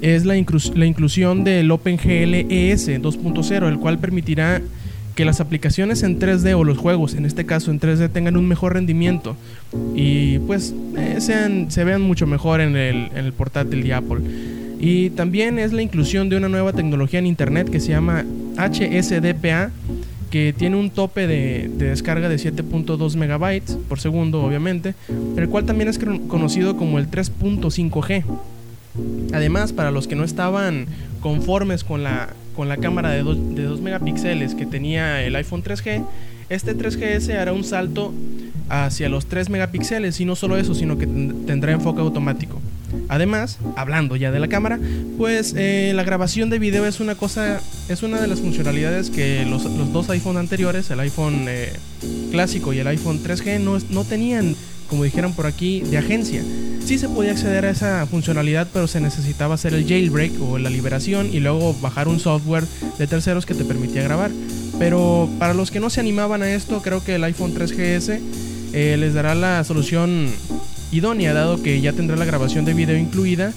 es 0.01 0.25
la, 0.25 0.33
la 0.75 0.85
inclusión 0.85 1.43
del 1.43 1.69
OpenGL 1.69 2.33
ES 2.49 2.87
2.0, 2.87 3.67
el 3.67 3.77
cual 3.77 3.99
permitirá 3.99 4.61
que 5.17 5.25
las 5.25 5.41
aplicaciones 5.41 6.03
en 6.03 6.19
3D 6.19 6.55
o 6.55 6.63
los 6.63 6.77
juegos, 6.77 7.15
en 7.15 7.25
este 7.25 7.43
caso 7.47 7.71
en 7.71 7.79
3D, 7.79 8.11
tengan 8.11 8.37
un 8.37 8.47
mejor 8.47 8.73
rendimiento 8.75 9.35
y 9.95 10.37
pues 10.37 10.75
eh, 10.95 11.15
sean, 11.19 11.71
se 11.71 11.83
vean 11.83 12.03
mucho 12.03 12.27
mejor 12.27 12.61
en 12.61 12.75
el, 12.75 13.09
en 13.15 13.25
el 13.25 13.33
portátil 13.33 13.81
de 13.81 13.95
Apple. 13.95 14.19
Y 14.79 15.09
también 15.09 15.57
es 15.57 15.73
la 15.73 15.81
inclusión 15.81 16.29
de 16.29 16.37
una 16.37 16.49
nueva 16.49 16.71
tecnología 16.71 17.17
en 17.17 17.25
Internet 17.25 17.67
que 17.67 17.79
se 17.79 17.89
llama 17.89 18.25
HSDPA, 18.57 19.71
que 20.29 20.53
tiene 20.55 20.75
un 20.75 20.91
tope 20.91 21.25
de, 21.25 21.67
de 21.67 21.89
descarga 21.89 22.29
de 22.29 22.35
7.2 22.35 23.15
megabytes 23.15 23.75
por 23.89 23.99
segundo, 23.99 24.43
obviamente, 24.43 24.93
el 25.35 25.49
cual 25.49 25.65
también 25.65 25.89
es 25.89 25.97
conocido 25.97 26.77
como 26.77 26.99
el 26.99 27.09
3.5G. 27.09 28.23
Además, 29.33 29.73
para 29.73 29.89
los 29.89 30.07
que 30.07 30.15
no 30.15 30.23
estaban 30.23 30.85
conformes 31.21 31.83
con 31.83 32.03
la, 32.03 32.35
con 32.57 32.67
la 32.67 32.77
cámara 32.77 33.11
de 33.11 33.21
2, 33.21 33.55
de 33.55 33.63
2 33.63 33.81
megapíxeles 33.81 34.55
que 34.55 34.65
tenía 34.65 35.23
el 35.23 35.35
iPhone 35.35 35.63
3G, 35.63 36.03
este 36.49 36.75
3GS 36.75 37.37
hará 37.37 37.53
un 37.53 37.63
salto 37.63 38.13
hacia 38.67 39.09
los 39.09 39.27
3 39.27 39.49
megapíxeles 39.49 40.19
y 40.19 40.25
no 40.25 40.35
solo 40.35 40.57
eso, 40.57 40.73
sino 40.73 40.97
que 40.97 41.05
tendrá 41.05 41.71
enfoque 41.71 42.01
automático. 42.01 42.59
Además, 43.09 43.59
hablando 43.75 44.15
ya 44.15 44.31
de 44.31 44.39
la 44.39 44.47
cámara, 44.47 44.79
pues 45.17 45.53
eh, 45.55 45.91
la 45.93 46.03
grabación 46.03 46.49
de 46.49 46.57
video 46.57 46.85
es 46.85 46.99
una 46.99 47.15
cosa, 47.15 47.61
es 47.89 48.01
una 48.01 48.19
de 48.19 48.27
las 48.27 48.39
funcionalidades 48.39 49.11
que 49.11 49.45
los, 49.45 49.65
los 49.65 49.93
dos 49.93 50.09
iPhone 50.09 50.37
anteriores, 50.37 50.89
el 50.89 50.99
iPhone 51.01 51.45
eh, 51.47 51.73
clásico 52.31 52.73
y 52.73 52.79
el 52.79 52.87
iPhone 52.87 53.21
3G, 53.23 53.59
no, 53.59 53.77
no 53.91 54.03
tenían, 54.03 54.55
como 54.89 55.03
dijeron 55.03 55.33
por 55.33 55.45
aquí, 55.45 55.81
de 55.81 55.99
agencia. 55.99 56.41
Sí 56.87 56.97
se 56.97 57.09
podía 57.09 57.31
acceder 57.33 57.65
a 57.65 57.69
esa 57.69 58.05
funcionalidad, 58.05 58.65
pero 58.71 58.87
se 58.87 59.01
necesitaba 59.01 59.55
hacer 59.55 59.73
el 59.73 59.85
jailbreak 59.85 60.41
o 60.41 60.57
la 60.57 60.69
liberación 60.69 61.27
y 61.33 61.41
luego 61.41 61.75
bajar 61.81 62.07
un 62.07 62.21
software 62.21 62.63
de 62.97 63.07
terceros 63.07 63.45
que 63.45 63.53
te 63.53 63.65
permitía 63.65 64.03
grabar. 64.03 64.31
Pero 64.79 65.27
para 65.37 65.53
los 65.53 65.69
que 65.69 65.81
no 65.81 65.89
se 65.89 65.99
animaban 65.99 66.43
a 66.43 66.49
esto, 66.49 66.81
creo 66.81 67.03
que 67.03 67.15
el 67.15 67.25
iPhone 67.25 67.53
3GS 67.53 68.21
eh, 68.71 68.95
les 68.97 69.13
dará 69.13 69.35
la 69.35 69.65
solución 69.65 70.29
idónea 70.93 71.33
dado 71.33 71.61
que 71.61 71.81
ya 71.81 71.91
tendrá 71.91 72.15
la 72.15 72.23
grabación 72.23 72.63
de 72.63 72.73
video 72.73 72.95
incluida 72.97 73.51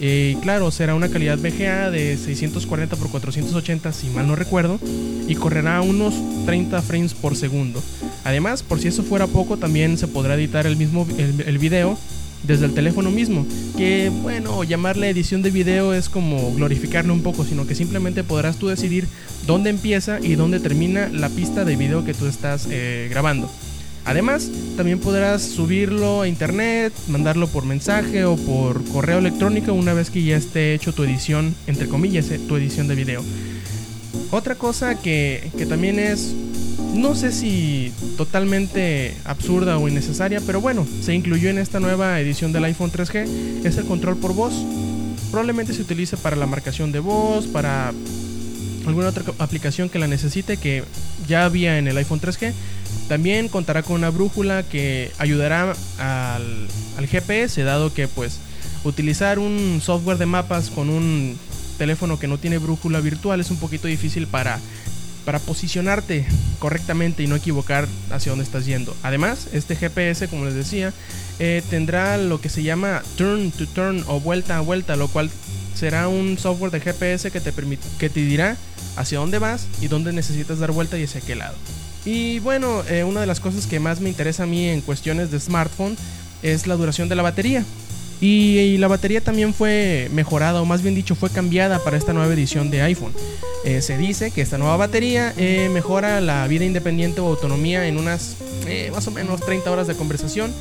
eh, 0.00 0.36
claro 0.42 0.70
será 0.70 0.94
una 0.94 1.08
calidad 1.08 1.38
VGA 1.38 1.90
de 1.90 2.18
640 2.18 2.94
x 2.94 3.08
480 3.10 3.92
si 3.94 4.10
mal 4.10 4.26
no 4.26 4.36
recuerdo 4.36 4.78
y 5.26 5.34
correrá 5.34 5.80
unos 5.80 6.12
30 6.44 6.82
frames 6.82 7.14
por 7.14 7.36
segundo 7.36 7.82
además 8.22 8.62
por 8.62 8.80
si 8.80 8.88
eso 8.88 9.02
fuera 9.02 9.26
poco 9.26 9.56
también 9.56 9.96
se 9.96 10.08
podrá 10.08 10.34
editar 10.34 10.66
el 10.66 10.76
mismo 10.76 11.08
el 11.16 11.56
video 11.56 11.96
desde 12.46 12.66
el 12.66 12.74
teléfono 12.74 13.10
mismo 13.10 13.46
que 13.76 14.10
bueno 14.22 14.64
llamarle 14.64 15.10
edición 15.10 15.42
de 15.42 15.50
video 15.50 15.94
es 15.94 16.08
como 16.08 16.54
glorificarlo 16.54 17.12
un 17.12 17.22
poco 17.22 17.44
sino 17.44 17.66
que 17.66 17.74
simplemente 17.74 18.24
podrás 18.24 18.56
tú 18.56 18.68
decidir 18.68 19.06
dónde 19.46 19.70
empieza 19.70 20.20
y 20.20 20.34
dónde 20.34 20.60
termina 20.60 21.08
la 21.08 21.28
pista 21.28 21.64
de 21.64 21.76
video 21.76 22.04
que 22.04 22.14
tú 22.14 22.26
estás 22.26 22.68
eh, 22.70 23.08
grabando 23.10 23.50
Además, 24.06 24.50
también 24.76 24.98
podrás 24.98 25.42
subirlo 25.42 26.22
a 26.22 26.28
internet, 26.28 26.92
mandarlo 27.08 27.48
por 27.48 27.64
mensaje 27.64 28.24
o 28.24 28.36
por 28.36 28.84
correo 28.90 29.18
electrónico 29.18 29.72
una 29.72 29.94
vez 29.94 30.10
que 30.10 30.22
ya 30.22 30.36
esté 30.36 30.74
hecho 30.74 30.92
tu 30.92 31.04
edición, 31.04 31.54
entre 31.66 31.88
comillas, 31.88 32.30
eh, 32.30 32.38
tu 32.38 32.56
edición 32.56 32.86
de 32.86 32.96
video. 32.96 33.24
Otra 34.30 34.56
cosa 34.56 35.00
que, 35.00 35.50
que 35.56 35.64
también 35.64 35.98
es, 35.98 36.34
no 36.94 37.14
sé 37.14 37.32
si 37.32 37.92
totalmente 38.16 39.16
absurda 39.24 39.78
o 39.78 39.88
innecesaria, 39.88 40.40
pero 40.46 40.60
bueno, 40.60 40.86
se 41.02 41.14
incluyó 41.14 41.50
en 41.50 41.58
esta 41.58 41.80
nueva 41.80 42.20
edición 42.20 42.52
del 42.52 42.64
iPhone 42.64 42.92
3G, 42.92 43.64
es 43.64 43.76
el 43.76 43.84
control 43.84 44.16
por 44.16 44.34
voz. 44.34 44.54
Probablemente 45.30 45.74
se 45.74 45.82
utilice 45.82 46.16
para 46.16 46.36
la 46.36 46.46
marcación 46.46 46.92
de 46.92 47.00
voz, 47.00 47.46
para 47.46 47.92
alguna 48.86 49.08
otra 49.08 49.24
aplicación 49.38 49.88
que 49.88 49.98
la 49.98 50.06
necesite 50.06 50.56
que 50.56 50.84
ya 51.26 51.44
había 51.44 51.78
en 51.78 51.88
el 51.88 51.96
iPhone 51.96 52.20
3G 52.20 52.52
también 53.08 53.48
contará 53.48 53.82
con 53.82 53.96
una 53.96 54.10
brújula 54.10 54.62
que 54.62 55.10
ayudará 55.18 55.74
al, 55.98 56.68
al 56.96 57.06
GPS, 57.06 57.62
dado 57.62 57.92
que 57.92 58.08
pues 58.08 58.38
utilizar 58.84 59.38
un 59.38 59.80
software 59.82 60.18
de 60.18 60.26
mapas 60.26 60.70
con 60.70 60.88
un 60.88 61.36
teléfono 61.78 62.18
que 62.18 62.28
no 62.28 62.38
tiene 62.38 62.58
brújula 62.58 63.00
virtual 63.00 63.40
es 63.40 63.50
un 63.50 63.58
poquito 63.58 63.88
difícil 63.88 64.26
para, 64.26 64.58
para 65.24 65.38
posicionarte 65.38 66.26
correctamente 66.58 67.22
y 67.22 67.26
no 67.26 67.36
equivocar 67.36 67.88
hacia 68.10 68.30
dónde 68.30 68.44
estás 68.44 68.66
yendo. 68.66 68.96
Además, 69.02 69.48
este 69.52 69.76
GPS, 69.76 70.28
como 70.28 70.44
les 70.44 70.54
decía, 70.54 70.92
eh, 71.38 71.62
tendrá 71.70 72.16
lo 72.16 72.40
que 72.40 72.48
se 72.48 72.62
llama 72.62 73.02
turn 73.16 73.50
to 73.50 73.66
turn 73.66 74.04
o 74.06 74.20
vuelta 74.20 74.56
a 74.56 74.60
vuelta, 74.60 74.96
lo 74.96 75.08
cual 75.08 75.30
será 75.74 76.08
un 76.08 76.38
software 76.38 76.70
de 76.70 76.80
GPS 76.80 77.30
que 77.30 77.40
te, 77.40 77.52
que 77.98 78.10
te 78.10 78.20
dirá 78.20 78.56
hacia 78.96 79.18
dónde 79.18 79.38
vas 79.38 79.66
y 79.80 79.88
dónde 79.88 80.12
necesitas 80.12 80.58
dar 80.58 80.72
vuelta 80.72 80.98
y 80.98 81.04
hacia 81.04 81.20
qué 81.20 81.34
lado. 81.34 81.56
Y 82.04 82.38
bueno, 82.40 82.82
eh, 82.88 83.02
una 83.02 83.20
de 83.20 83.26
las 83.26 83.40
cosas 83.40 83.66
que 83.66 83.80
más 83.80 84.00
me 84.00 84.10
interesa 84.10 84.42
a 84.42 84.46
mí 84.46 84.68
en 84.68 84.82
cuestiones 84.82 85.30
de 85.30 85.40
smartphone 85.40 85.96
es 86.42 86.66
la 86.66 86.76
duración 86.76 87.08
de 87.08 87.14
la 87.14 87.22
batería. 87.22 87.64
Y, 88.20 88.76
la 88.78 88.88
batería 88.88 89.20
también 89.20 89.52
fue 89.54 90.08
mejorada, 90.12 90.60
o 90.62 90.64
más 90.64 90.82
bien 90.82 90.94
dicho, 90.94 91.14
fue 91.14 91.30
cambiada 91.30 91.78
para 91.82 91.96
esta 91.96 92.12
nueva 92.12 92.32
edición 92.32 92.70
de 92.70 92.82
iPhone. 92.82 93.12
Eh, 93.64 93.80
se 93.82 93.96
dice 93.96 94.30
que 94.30 94.42
esta 94.42 94.58
nueva 94.58 94.76
batería 94.76 95.32
eh, 95.36 95.68
mejora 95.72 96.20
la 96.20 96.46
vida 96.46 96.64
independiente 96.64 97.20
o 97.20 97.26
autonomía 97.26 97.86
en 97.86 97.98
unas 97.98 98.36
más 98.92 99.06
o 99.06 99.10
menos 99.10 99.40
30 99.42 99.70
horas 99.70 99.86
de 99.86 99.94
conversación, 99.94 100.52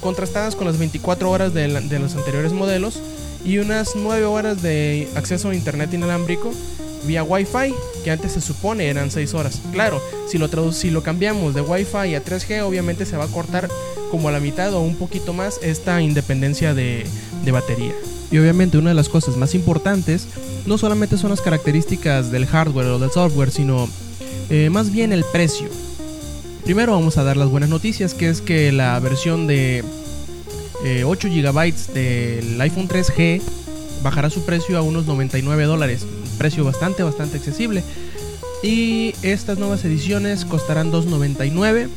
contrastadas 0.00 0.56
con 0.56 0.66
las 0.66 0.78
24 0.78 1.30
horas 1.30 1.54
de, 1.54 1.68
de 1.68 1.98
los 1.98 2.14
anteriores 2.14 2.52
modelos 2.52 3.00
y 3.44 3.58
unas 3.58 3.96
9 3.96 4.24
horas 4.26 4.60
de 4.60 5.08
acceso 5.14 5.48
a 5.50 5.54
internet 5.54 5.94
inalámbrico 5.94 6.52
vía 7.06 7.22
Wi-Fi, 7.22 7.74
que 8.04 8.10
antes 8.10 8.32
se 8.32 8.40
supone 8.40 8.88
eran 8.88 9.10
6 9.10 9.34
horas. 9.34 9.62
Claro, 9.72 10.02
si 10.28 10.38
lo, 10.38 10.72
si 10.72 10.90
lo 10.90 11.02
cambiamos 11.02 11.54
de 11.54 11.60
Wi-Fi 11.60 12.14
a 12.14 12.24
3G, 12.24 12.62
obviamente 12.62 13.06
se 13.06 13.16
va 13.16 13.24
a 13.24 13.28
cortar 13.28 13.68
como 14.16 14.30
a 14.30 14.32
la 14.32 14.40
mitad 14.40 14.72
o 14.72 14.80
un 14.80 14.96
poquito 14.96 15.34
más 15.34 15.60
esta 15.62 16.00
independencia 16.00 16.72
de, 16.72 17.06
batería. 17.52 17.92
Y 18.30 18.38
obviamente 18.38 18.78
una 18.78 18.88
de 18.88 18.94
las 18.94 19.10
cosas 19.10 19.36
más 19.36 19.54
importantes 19.54 20.26
no 20.64 20.78
solamente 20.78 21.18
son 21.18 21.28
las 21.28 21.42
características 21.42 22.32
del 22.32 22.46
hardware 22.46 22.86
o 22.86 22.98
del 22.98 23.10
software, 23.10 23.50
sino 23.50 23.90
eh, 24.48 24.70
más 24.70 24.90
bien 24.90 25.12
el 25.12 25.22
precio. 25.32 25.68
Primero 26.64 26.92
vamos 26.92 27.18
a 27.18 27.24
dar 27.24 27.36
las 27.36 27.50
buenas 27.50 27.68
noticias, 27.68 28.14
que 28.14 28.30
es 28.30 28.40
que 28.40 28.72
la 28.72 28.98
versión 29.00 29.46
de 29.46 29.84
8 31.04 31.28
eh, 31.28 31.42
GB 31.42 31.92
del 31.92 32.58
iPhone 32.62 32.88
3G 32.88 33.42
bajará 34.02 34.30
su 34.30 34.46
precio 34.46 34.78
a 34.78 34.80
unos 34.80 35.04
99 35.04 35.64
dólares 35.64 36.06
precio 36.38 36.64
bastante, 36.64 37.02
bastante 37.02 37.36
accesible. 37.36 37.84
Y 38.62 39.14
estas 39.20 39.58
nuevas 39.58 39.84
ediciones 39.84 40.46
costarán 40.46 40.90
2.99 40.90 41.88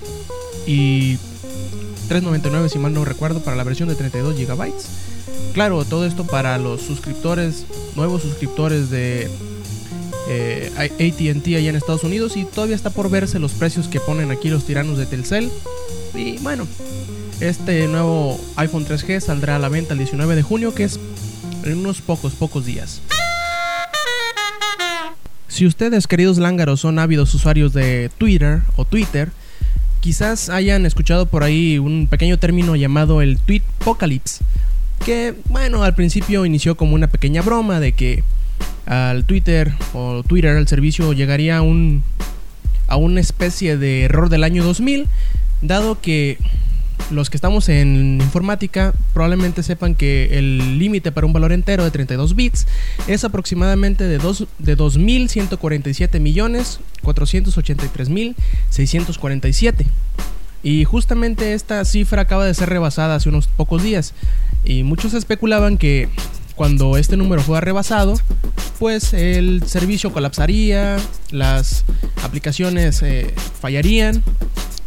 y 0.67 1.17
3.99 2.09 2.69
si 2.69 2.79
mal 2.79 2.93
no 2.93 3.05
recuerdo 3.05 3.41
para 3.41 3.55
la 3.55 3.63
versión 3.63 3.87
de 3.87 3.95
32 3.95 4.35
GB. 4.35 4.73
Claro, 5.53 5.85
todo 5.85 6.05
esto 6.05 6.25
para 6.25 6.57
los 6.57 6.81
suscriptores, 6.81 7.65
nuevos 7.95 8.23
suscriptores 8.23 8.89
de 8.89 9.29
eh, 10.27 10.71
ATT 10.75 11.47
allá 11.47 11.69
en 11.69 11.75
Estados 11.75 12.03
Unidos 12.03 12.37
y 12.37 12.45
todavía 12.45 12.75
está 12.75 12.89
por 12.89 13.09
verse 13.09 13.39
los 13.39 13.53
precios 13.53 13.87
que 13.87 13.99
ponen 13.99 14.31
aquí 14.31 14.49
los 14.49 14.65
tiranos 14.65 14.97
de 14.97 15.05
Telcel. 15.05 15.49
Y 16.13 16.37
bueno, 16.39 16.67
este 17.39 17.87
nuevo 17.87 18.39
iPhone 18.57 18.85
3G 18.85 19.19
saldrá 19.21 19.55
a 19.55 19.59
la 19.59 19.69
venta 19.69 19.93
el 19.93 19.99
19 19.99 20.35
de 20.35 20.43
junio, 20.43 20.73
que 20.75 20.83
es 20.83 20.99
en 21.63 21.77
unos 21.77 22.01
pocos, 22.01 22.33
pocos 22.33 22.65
días. 22.65 23.01
Si 25.47 25.65
ustedes, 25.65 26.07
queridos 26.07 26.37
lángaros, 26.37 26.79
son 26.79 26.99
ávidos 26.99 27.33
usuarios 27.33 27.73
de 27.73 28.09
Twitter 28.17 28.61
o 28.75 28.85
Twitter, 28.85 29.31
quizás 30.01 30.49
hayan 30.49 30.85
escuchado 30.85 31.25
por 31.25 31.43
ahí 31.43 31.79
un 31.79 32.07
pequeño 32.07 32.37
término 32.37 32.75
llamado 32.75 33.21
el 33.21 33.37
tweet 33.37 33.61
apocalypse, 33.81 34.43
que 35.05 35.35
bueno, 35.49 35.83
al 35.83 35.95
principio 35.95 36.45
inició 36.45 36.75
como 36.75 36.95
una 36.95 37.07
pequeña 37.07 37.41
broma 37.41 37.79
de 37.79 37.93
que 37.93 38.23
al 38.85 39.25
Twitter 39.25 39.73
o 39.93 40.23
Twitter 40.23 40.57
al 40.57 40.67
servicio 40.67 41.13
llegaría 41.13 41.57
a 41.57 41.61
un 41.61 42.03
a 42.87 42.95
una 42.95 43.21
especie 43.21 43.77
de 43.77 44.03
error 44.03 44.29
del 44.29 44.43
año 44.43 44.63
2000, 44.63 45.07
dado 45.61 46.01
que 46.01 46.39
los 47.11 47.29
que 47.29 47.37
estamos 47.37 47.69
en 47.69 48.19
informática 48.21 48.93
probablemente 49.13 49.63
sepan 49.63 49.95
que 49.95 50.37
el 50.37 50.79
límite 50.79 51.11
para 51.11 51.25
un 51.27 51.33
valor 51.33 51.51
entero 51.51 51.83
de 51.83 51.91
32 51.91 52.35
bits 52.35 52.67
es 53.07 53.23
aproximadamente 53.23 54.03
de, 54.03 54.17
2, 54.17 54.47
de 54.59 54.77
2.147 54.77 56.19
millones 56.19 56.79
483 57.01 58.09
mil 58.09 58.35
647. 58.69 59.85
Y 60.61 60.83
justamente 60.83 61.53
esta 61.53 61.83
cifra 61.85 62.23
acaba 62.23 62.45
de 62.45 62.53
ser 62.53 62.69
rebasada 62.69 63.15
hace 63.15 63.29
unos 63.29 63.47
pocos 63.47 63.81
días. 63.81 64.13
Y 64.65 64.83
muchos 64.83 65.13
especulaban 65.13 65.77
que 65.77 66.09
cuando 66.59 66.97
este 66.97 67.15
número 67.15 67.41
fuera 67.41 67.61
rebasado, 67.61 68.19
pues 68.79 69.13
el 69.13 69.63
servicio 69.65 70.11
colapsaría, 70.11 70.97
las 71.31 71.85
aplicaciones 72.21 73.01
eh, 73.01 73.33
fallarían 73.61 74.21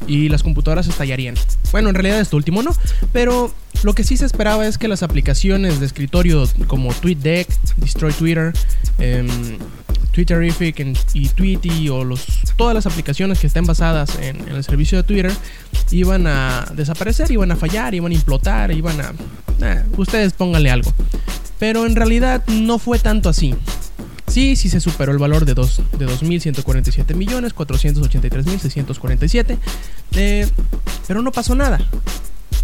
y 0.06 0.28
las 0.28 0.42
computadoras 0.42 0.86
estallarían. 0.86 1.34
Bueno, 1.70 1.88
en 1.88 1.94
realidad 1.94 2.20
esto 2.20 2.36
último 2.36 2.62
no, 2.62 2.76
pero 3.14 3.54
lo 3.84 3.94
que 3.94 4.04
sí 4.04 4.18
se 4.18 4.26
esperaba 4.26 4.66
es 4.66 4.76
que 4.76 4.86
las 4.86 5.02
aplicaciones 5.02 5.80
de 5.80 5.86
escritorio 5.86 6.46
como 6.66 6.92
TweetDeck, 6.92 7.48
Destroy 7.78 8.12
Twitter, 8.12 8.52
eh, 8.98 9.26
Twitterific 10.12 10.78
y 11.14 11.28
Tweety 11.30 11.88
o 11.88 12.04
los, 12.04 12.26
todas 12.58 12.74
las 12.74 12.84
aplicaciones 12.84 13.38
que 13.38 13.46
estén 13.46 13.64
basadas 13.64 14.18
en, 14.18 14.46
el 14.46 14.62
servicio 14.62 14.98
de 14.98 15.04
Twitter 15.04 15.32
iban 15.90 16.26
a 16.26 16.66
desaparecer, 16.74 17.30
iban 17.30 17.50
a 17.50 17.56
fallar, 17.56 17.94
iban 17.94 18.12
a 18.12 18.14
implotar, 18.14 18.72
iban 18.72 19.00
a... 19.00 19.14
Eh, 19.62 19.84
ustedes 19.96 20.34
pónganle 20.34 20.70
algo. 20.70 20.92
Pero 21.62 21.86
en 21.86 21.94
realidad 21.94 22.42
no 22.48 22.80
fue 22.80 22.98
tanto 22.98 23.28
así. 23.28 23.54
Sí, 24.26 24.56
sí 24.56 24.68
se 24.68 24.80
superó 24.80 25.12
el 25.12 25.18
valor 25.18 25.44
de, 25.44 25.54
dos, 25.54 25.80
de 25.96 26.08
2.147 26.08 27.14
millones, 27.14 27.54
483.647. 27.54 29.58
Eh, 30.16 30.48
pero 31.06 31.22
no 31.22 31.30
pasó 31.30 31.54
nada. 31.54 31.78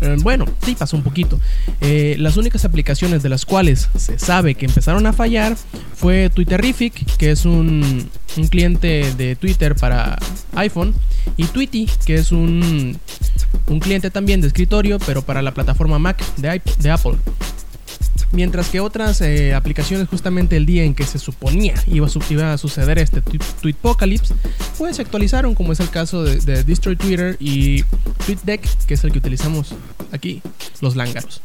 Eh, 0.00 0.16
bueno, 0.18 0.46
sí 0.64 0.74
pasó 0.74 0.96
un 0.96 1.04
poquito. 1.04 1.38
Eh, 1.80 2.16
las 2.18 2.36
únicas 2.36 2.64
aplicaciones 2.64 3.22
de 3.22 3.28
las 3.28 3.46
cuales 3.46 3.88
se 3.96 4.18
sabe 4.18 4.56
que 4.56 4.66
empezaron 4.66 5.06
a 5.06 5.12
fallar 5.12 5.56
fue 5.94 6.28
Twitterific, 6.28 7.16
que 7.18 7.30
es 7.30 7.44
un, 7.44 8.10
cliente 8.50 9.14
de 9.14 9.36
Twitter 9.36 9.76
para 9.76 10.18
iPhone, 10.56 10.92
y 11.36 11.44
Tweety, 11.44 11.88
que 12.04 12.16
es 12.16 12.32
un, 12.32 12.98
un 13.68 13.78
cliente 13.78 14.10
también 14.10 14.40
de 14.40 14.48
escritorio, 14.48 14.98
pero 14.98 15.22
para 15.22 15.40
la 15.40 15.54
plataforma 15.54 16.00
Mac 16.00 16.20
de 16.36 16.90
Apple. 16.90 17.14
Mientras 18.30 18.68
que 18.68 18.80
otras 18.80 19.20
eh, 19.22 19.54
aplicaciones 19.54 20.06
justamente 20.08 20.56
el 20.56 20.66
día 20.66 20.84
en 20.84 20.94
que 20.94 21.04
se 21.04 21.18
suponía 21.18 21.74
iba 21.86 22.06
a, 22.06 22.58
suceder 22.58 22.98
este 22.98 23.22
Tweetpocalypse, 23.22 24.34
pues 24.76 24.96
se 24.96 25.02
actualizaron 25.02 25.54
como 25.54 25.72
es 25.72 25.80
el 25.80 25.88
caso 25.88 26.22
de, 26.22 26.36
de 26.36 26.62
Destroy 26.62 26.96
Twitter 26.96 27.36
y 27.40 27.84
TweetDeck, 28.26 28.84
que 28.86 28.94
es 28.94 29.04
el 29.04 29.12
que 29.12 29.18
utilizamos 29.18 29.74
aquí, 30.12 30.42
los 30.80 30.94
lángaros. 30.94 31.40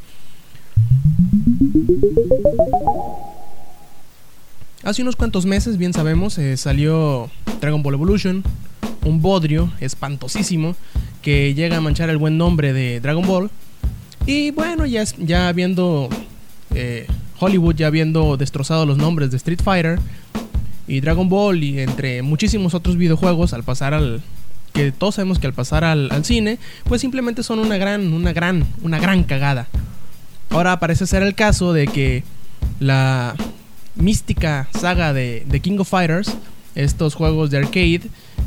Hace 4.84 5.02
unos 5.02 5.16
cuantos 5.16 5.46
meses, 5.46 5.78
bien 5.78 5.94
sabemos, 5.94 6.38
eh, 6.38 6.58
salió 6.58 7.32
Dragon 7.62 7.82
Ball 7.82 7.94
Evolution, 7.94 8.44
un 9.06 9.22
bodrio 9.22 9.72
espantosísimo 9.80 10.76
que 11.22 11.54
llega 11.54 11.78
a 11.78 11.82
manchar 11.82 12.10
el 12.10 12.18
buen 12.18 12.38
nombre 12.38 12.74
de 12.74 13.00
Dragon 13.00 13.26
Ball. 13.26 13.50
Y 14.26 14.52
bueno, 14.52 14.86
ya, 14.86 15.06
ya 15.20 15.52
viendo 15.54 16.10
eh, 16.76 17.08
Hollywood 17.40 17.76
ya 17.76 17.88
habiendo 17.88 18.38
destrozado 18.38 18.86
los 18.86 18.98
nombres 18.98 19.32
de 19.32 19.38
Street 19.38 19.62
Fighter 19.64 20.00
y 20.88 21.00
Dragon 21.00 21.30
Ball 21.30 21.64
y 21.64 21.80
entre 21.80 22.22
muchísimos 22.22 22.74
otros 22.74 22.98
videojuegos 22.98 23.54
al 23.54 23.64
pasar 23.64 23.94
al 23.94 24.22
que 24.74 24.92
todos 24.92 25.16
sabemos 25.16 25.40
que 25.40 25.48
al 25.48 25.54
pasar 25.54 25.84
al, 25.84 26.10
cine 26.26 26.58
pues 26.86 27.02
simplemente 27.02 27.44
son 27.44 27.60
una 27.60 27.78
gran 27.78 28.12
una 28.14 28.34
gran 28.34 28.66
una 28.82 29.00
gran 29.00 29.24
cagada. 29.24 29.68
Ahora 30.50 30.80
parece 30.80 31.08
ser 31.08 31.24
el 31.24 31.36
caso 31.36 31.74
de 31.74 31.88
que 31.88 32.24
la 32.80 33.36
mística 33.96 34.68
saga 34.80 35.14
de, 35.14 35.46
King 35.62 35.78
of 35.80 35.90
Fighters 35.90 36.36
estos 36.76 37.14
juegos 37.14 37.52
de 37.52 37.58
arcade 37.58 38.02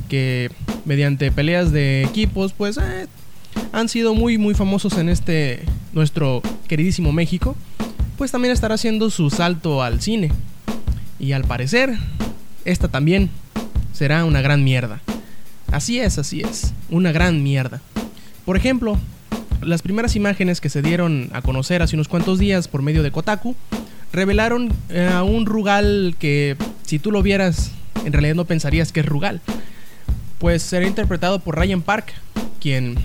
que 0.09 0.51
mediante 0.85 1.31
peleas 1.31 1.71
de 1.71 2.03
equipos 2.03 2.53
pues 2.53 2.77
eh, 2.77 3.07
han 3.73 3.89
sido 3.89 4.15
muy 4.15 4.37
muy 4.37 4.55
famosos 4.55 4.99
en 4.99 5.09
este 5.09 5.63
nuestro 5.93 6.43
queridísimo 6.67 7.13
México 7.13 7.57
pues 8.17 8.31
también 8.31 8.53
estará 8.53 8.75
haciendo 8.75 9.11
su 9.11 9.31
salto 9.31 9.83
al 9.83 10.01
cine. 10.01 10.33
Y 11.19 11.33
al 11.33 11.45
parecer, 11.45 11.97
esta 12.65 12.89
también 12.89 13.31
será 13.93 14.25
una 14.25 14.43
gran 14.43 14.65
mierda. 14.65 15.01
Así 15.73 15.99
es, 15.99 16.19
así 16.19 16.41
es, 16.41 16.73
una 16.91 17.13
gran 17.13 17.43
mierda. 17.43 17.81
Por 18.45 18.57
ejemplo, 18.57 18.99
las 19.63 19.83
primeras 19.83 20.17
imágenes 20.17 20.61
que 20.61 20.69
se 20.69 20.83
dieron 20.83 21.31
a 21.33 21.43
conocer 21.43 21.83
hace 21.83 21.97
unos 21.97 22.09
cuantos 22.09 22.39
días 22.39 22.69
por 22.69 22.83
medio 22.83 23.03
de 23.03 23.11
Kotaku 23.11 23.57
revelaron 24.13 24.73
eh, 24.89 25.11
a 25.13 25.23
un 25.23 25.47
Rugal 25.47 26.15
que 26.19 26.57
si 26.85 26.99
tú 26.99 27.11
lo 27.11 27.23
vieras 27.23 27.73
en 28.07 28.13
realidad 28.13 28.37
no 28.37 28.45
pensarías 28.45 28.93
que 28.93 29.01
es 29.01 29.07
Rugal. 29.07 29.41
Pues 30.39 30.63
será 30.63 30.87
interpretado 30.87 31.41
por 31.41 31.57
Ryan 31.57 31.83
Park, 31.83 32.13
quien 32.61 32.97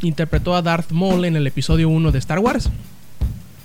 interpretó 0.00 0.54
a 0.54 0.62
Darth 0.62 0.90
Maul 0.92 1.24
en 1.24 1.36
el 1.36 1.46
episodio 1.46 1.88
1 1.88 2.10
de 2.10 2.18
Star 2.18 2.38
Wars. 2.38 2.70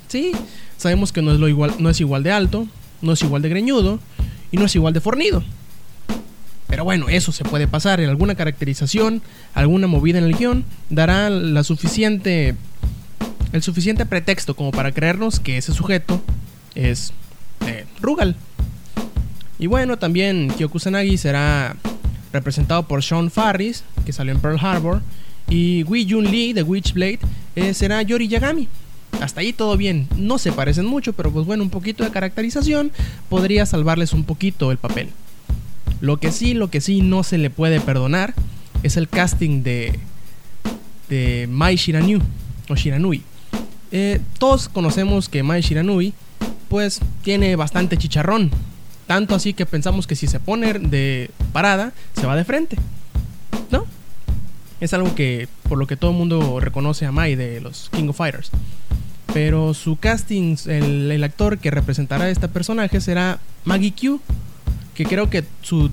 Sí, 0.08 0.32
sabemos 0.78 1.12
que 1.12 1.22
no 1.22 1.32
es, 1.32 1.40
lo 1.40 1.48
igual, 1.48 1.76
no 1.80 1.90
es 1.90 2.00
igual 2.00 2.24
de 2.24 2.32
alto, 2.32 2.68
no 3.02 3.14
es 3.14 3.22
igual 3.22 3.42
de 3.42 3.50
greñudo 3.50 4.00
y 4.52 4.58
no 4.58 4.66
es 4.66 4.76
igual 4.76 4.94
de 4.94 5.02
fornido. 5.02 5.44
Pero 6.68 6.84
bueno, 6.84 7.08
eso 7.10 7.32
se 7.32 7.44
puede 7.44 7.68
pasar 7.68 8.02
en 8.02 8.10
alguna 8.10 8.36
caracterización, 8.36 9.22
alguna 9.54 9.88
movida 9.88 10.18
en 10.18 10.26
el 10.26 10.36
guion, 10.36 10.66
dará 10.90 11.30
la 11.30 11.64
suficiente 11.64 12.56
el 13.54 13.64
suficiente 13.64 14.06
pretexto 14.06 14.56
como 14.56 14.72
para 14.72 14.92
creernos 14.92 15.40
que 15.40 15.58
ese 15.58 15.74
sujeto 15.74 16.22
es 16.76 17.14
eh, 17.66 17.86
Rugal. 18.02 18.36
Y 19.60 19.68
bueno, 19.68 19.98
también 19.98 20.50
Kyoku 20.50 20.80
será 20.80 21.76
representado 22.34 22.88
por 22.88 23.04
Sean 23.04 23.32
Farris, 23.32 23.84
que 24.06 24.14
salió 24.14 24.34
en 24.34 24.40
Pearl 24.40 24.60
Harbor, 24.60 25.02
y 25.50 25.84
Wee 25.84 26.06
Jun 26.10 26.30
Lee 26.30 26.54
de 26.54 26.62
Witchblade 26.62 27.20
eh, 27.56 27.74
será 27.74 28.02
Yori 28.02 28.28
Yagami. 28.28 28.68
Hasta 29.22 29.42
ahí 29.42 29.52
todo 29.52 29.78
bien, 29.78 30.08
no 30.16 30.38
se 30.38 30.52
parecen 30.52 30.86
mucho, 30.86 31.14
pero 31.14 31.32
pues 31.32 31.46
bueno, 31.46 31.64
un 31.64 31.70
poquito 31.70 32.04
de 32.04 32.12
caracterización 32.12 32.92
podría 33.30 33.66
salvarles 33.66 34.14
un 34.14 34.24
poquito 34.24 34.72
el 34.72 34.78
papel. 34.78 35.10
Lo 36.02 36.18
que 36.18 36.32
sí, 36.32 36.54
lo 36.54 36.70
que 36.70 36.82
sí 36.82 37.02
no 37.02 37.24
se 37.24 37.38
le 37.38 37.50
puede 37.50 37.80
perdonar 37.82 38.36
es 38.84 38.98
el 38.98 39.10
casting 39.10 39.64
de, 39.64 40.00
de 41.10 41.48
Mai 41.50 41.76
Shiranui 41.76 42.22
o 42.70 42.76
Shiranui. 42.76 43.24
Eh, 43.92 44.20
todos 44.38 44.70
conocemos 44.70 45.30
que 45.30 45.44
Mai 45.44 45.62
Shiranui 45.62 46.14
pues 46.70 47.00
tiene 47.24 47.56
bastante 47.56 47.98
chicharrón. 47.98 48.52
Tanto 49.08 49.36
así 49.36 49.54
que 49.54 49.66
pensamos 49.66 50.06
que 50.06 50.16
si 50.16 50.28
se 50.28 50.40
pone 50.40 50.74
de 50.74 51.32
parada, 51.54 51.94
se 52.14 52.28
va 52.28 52.36
de 52.36 52.44
frente. 52.44 52.76
¿No? 53.72 53.86
Es 54.82 54.94
algo 54.94 55.16
que 55.16 55.48
por 55.68 55.78
lo 55.78 55.88
que 55.88 55.96
todo 55.96 56.12
el 56.12 56.18
mundo 56.18 56.60
reconoce 56.60 57.06
a 57.06 57.12
Mai 57.12 57.36
de 57.36 57.62
los 57.62 57.90
King 57.90 58.10
of 58.10 58.18
Fighters. 58.18 58.52
Pero 59.38 59.75
su 59.75 59.98
casting, 59.98 60.56
el, 60.65 61.24
actor 61.24 61.60
que 61.60 61.70
representará 61.70 62.24
a 62.24 62.29
este 62.32 62.48
personaje 62.48 63.00
será 63.00 63.38
Maggie 63.65 63.94
Q, 63.94 64.20
que 64.96 65.06
creo 65.06 65.29
que 65.29 65.44
su, 65.62 65.91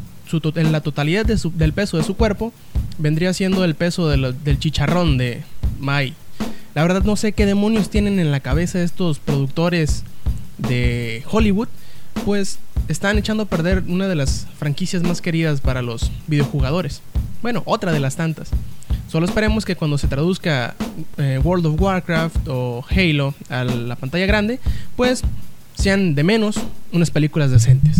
en 0.55 0.73
la 0.73 0.81
totalidad 0.81 1.27
del 1.27 1.75
peso 1.75 1.99
de 1.99 2.05
su 2.05 2.17
cuerpo 2.17 2.55
vendría 2.97 3.35
siendo 3.35 3.63
el 3.67 3.75
peso 3.75 4.09
del 4.09 4.59
chicharrón 4.59 5.19
de 5.19 5.43
Mai. 5.79 6.15
La 6.75 6.81
verdad 6.81 7.03
no 7.05 7.17
sé 7.17 7.33
qué 7.33 7.45
demonios 7.45 7.91
tienen 7.91 8.19
en 8.19 8.31
la 8.31 8.41
cabeza 8.41 8.83
estos 8.83 9.19
productores 9.19 10.05
de 10.57 11.23
Hollywood, 11.31 11.69
pues 12.25 12.59
están 12.89 13.19
echando 13.19 13.43
a 13.43 13.47
perder 13.47 13.85
una 13.89 14.09
de 14.09 14.15
las 14.15 14.47
franquicias 14.59 15.03
más 15.03 15.21
queridas 15.21 15.61
para 15.61 15.83
los 15.83 16.11
videojugadores. 16.29 17.03
Bueno, 17.43 17.63
otra 17.67 17.93
de 17.93 18.01
las 18.01 18.17
tantas. 18.17 18.49
Solo 19.15 19.27
esperemos 19.27 19.65
que 19.65 19.77
cuando 19.77 19.97
se 19.97 20.09
traduzca 20.09 20.75
eh, 21.19 21.39
World 21.41 21.67
of 21.67 21.81
Warcraft 21.81 22.49
o 22.49 22.85
Halo 22.91 23.33
a 23.49 23.63
la 23.63 23.95
pantalla 23.95 24.27
grande, 24.27 24.59
pues 24.97 25.23
sean 25.75 26.17
de 26.17 26.25
menos 26.25 26.57
unas 26.91 27.13
películas 27.13 27.53
decentes. 27.53 27.97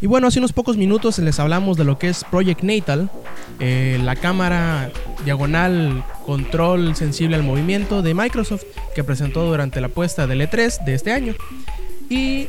Y 0.00 0.06
bueno, 0.06 0.28
hace 0.28 0.38
unos 0.38 0.52
pocos 0.52 0.76
minutos 0.76 1.18
les 1.18 1.40
hablamos 1.40 1.76
de 1.76 1.82
lo 1.82 1.98
que 1.98 2.08
es 2.08 2.22
Project 2.22 2.62
Natal, 2.62 3.10
eh, 3.58 3.98
la 4.04 4.14
cámara 4.14 4.92
diagonal 5.24 6.04
control 6.24 6.94
sensible 6.94 7.34
al 7.34 7.42
movimiento 7.42 8.00
de 8.00 8.14
Microsoft 8.14 8.62
que 8.94 9.02
presentó 9.02 9.44
durante 9.44 9.80
la 9.80 9.88
puesta 9.88 10.28
del 10.28 10.42
E3 10.42 10.84
de 10.84 10.94
este 10.94 11.10
año. 11.10 11.34
Y 12.08 12.46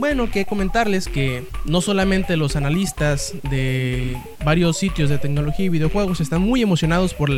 bueno, 0.00 0.30
que 0.30 0.46
comentarles 0.46 1.06
que 1.08 1.44
no 1.66 1.82
solamente 1.82 2.36
los 2.38 2.56
analistas 2.56 3.34
de 3.50 4.16
varios 4.44 4.78
sitios 4.78 5.10
de 5.10 5.18
tecnología 5.18 5.66
y 5.66 5.68
videojuegos 5.68 6.20
están 6.20 6.40
muy 6.40 6.62
emocionados 6.62 7.12
por, 7.12 7.30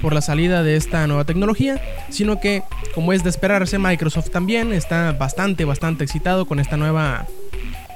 por 0.00 0.14
la 0.14 0.20
salida 0.20 0.62
de 0.62 0.76
esta 0.76 1.06
nueva 1.08 1.24
tecnología, 1.24 1.82
sino 2.08 2.38
que, 2.40 2.62
como 2.94 3.12
es 3.12 3.24
de 3.24 3.30
esperarse, 3.30 3.78
Microsoft 3.78 4.30
también 4.30 4.72
está 4.72 5.12
bastante, 5.12 5.64
bastante 5.64 6.04
excitado 6.04 6.46
con 6.46 6.60
esta 6.60 6.76
nueva 6.76 7.26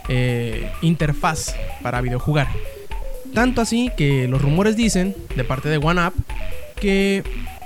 eh, 0.08 0.70
interfaz 0.82 1.54
para 1.80 2.00
videojugar. 2.00 2.48
Tanto 3.32 3.60
así 3.60 3.92
que 3.96 4.26
los 4.26 4.42
rumores 4.42 4.76
dicen, 4.76 5.14
de 5.36 5.44
parte 5.44 5.68
de 5.68 5.76
OneUp, 5.76 6.14
que 6.80 7.22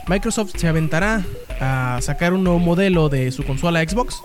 Microsoft 0.07 0.53
se 0.57 0.69
aventará 0.69 1.25
a 1.59 1.99
sacar 2.03 2.35
un 2.35 2.45
nuevo 2.45 2.59
modelo 2.59 3.09
de 3.09 3.33
su 3.33 3.45
consola 3.45 3.83
Xbox. 3.83 4.21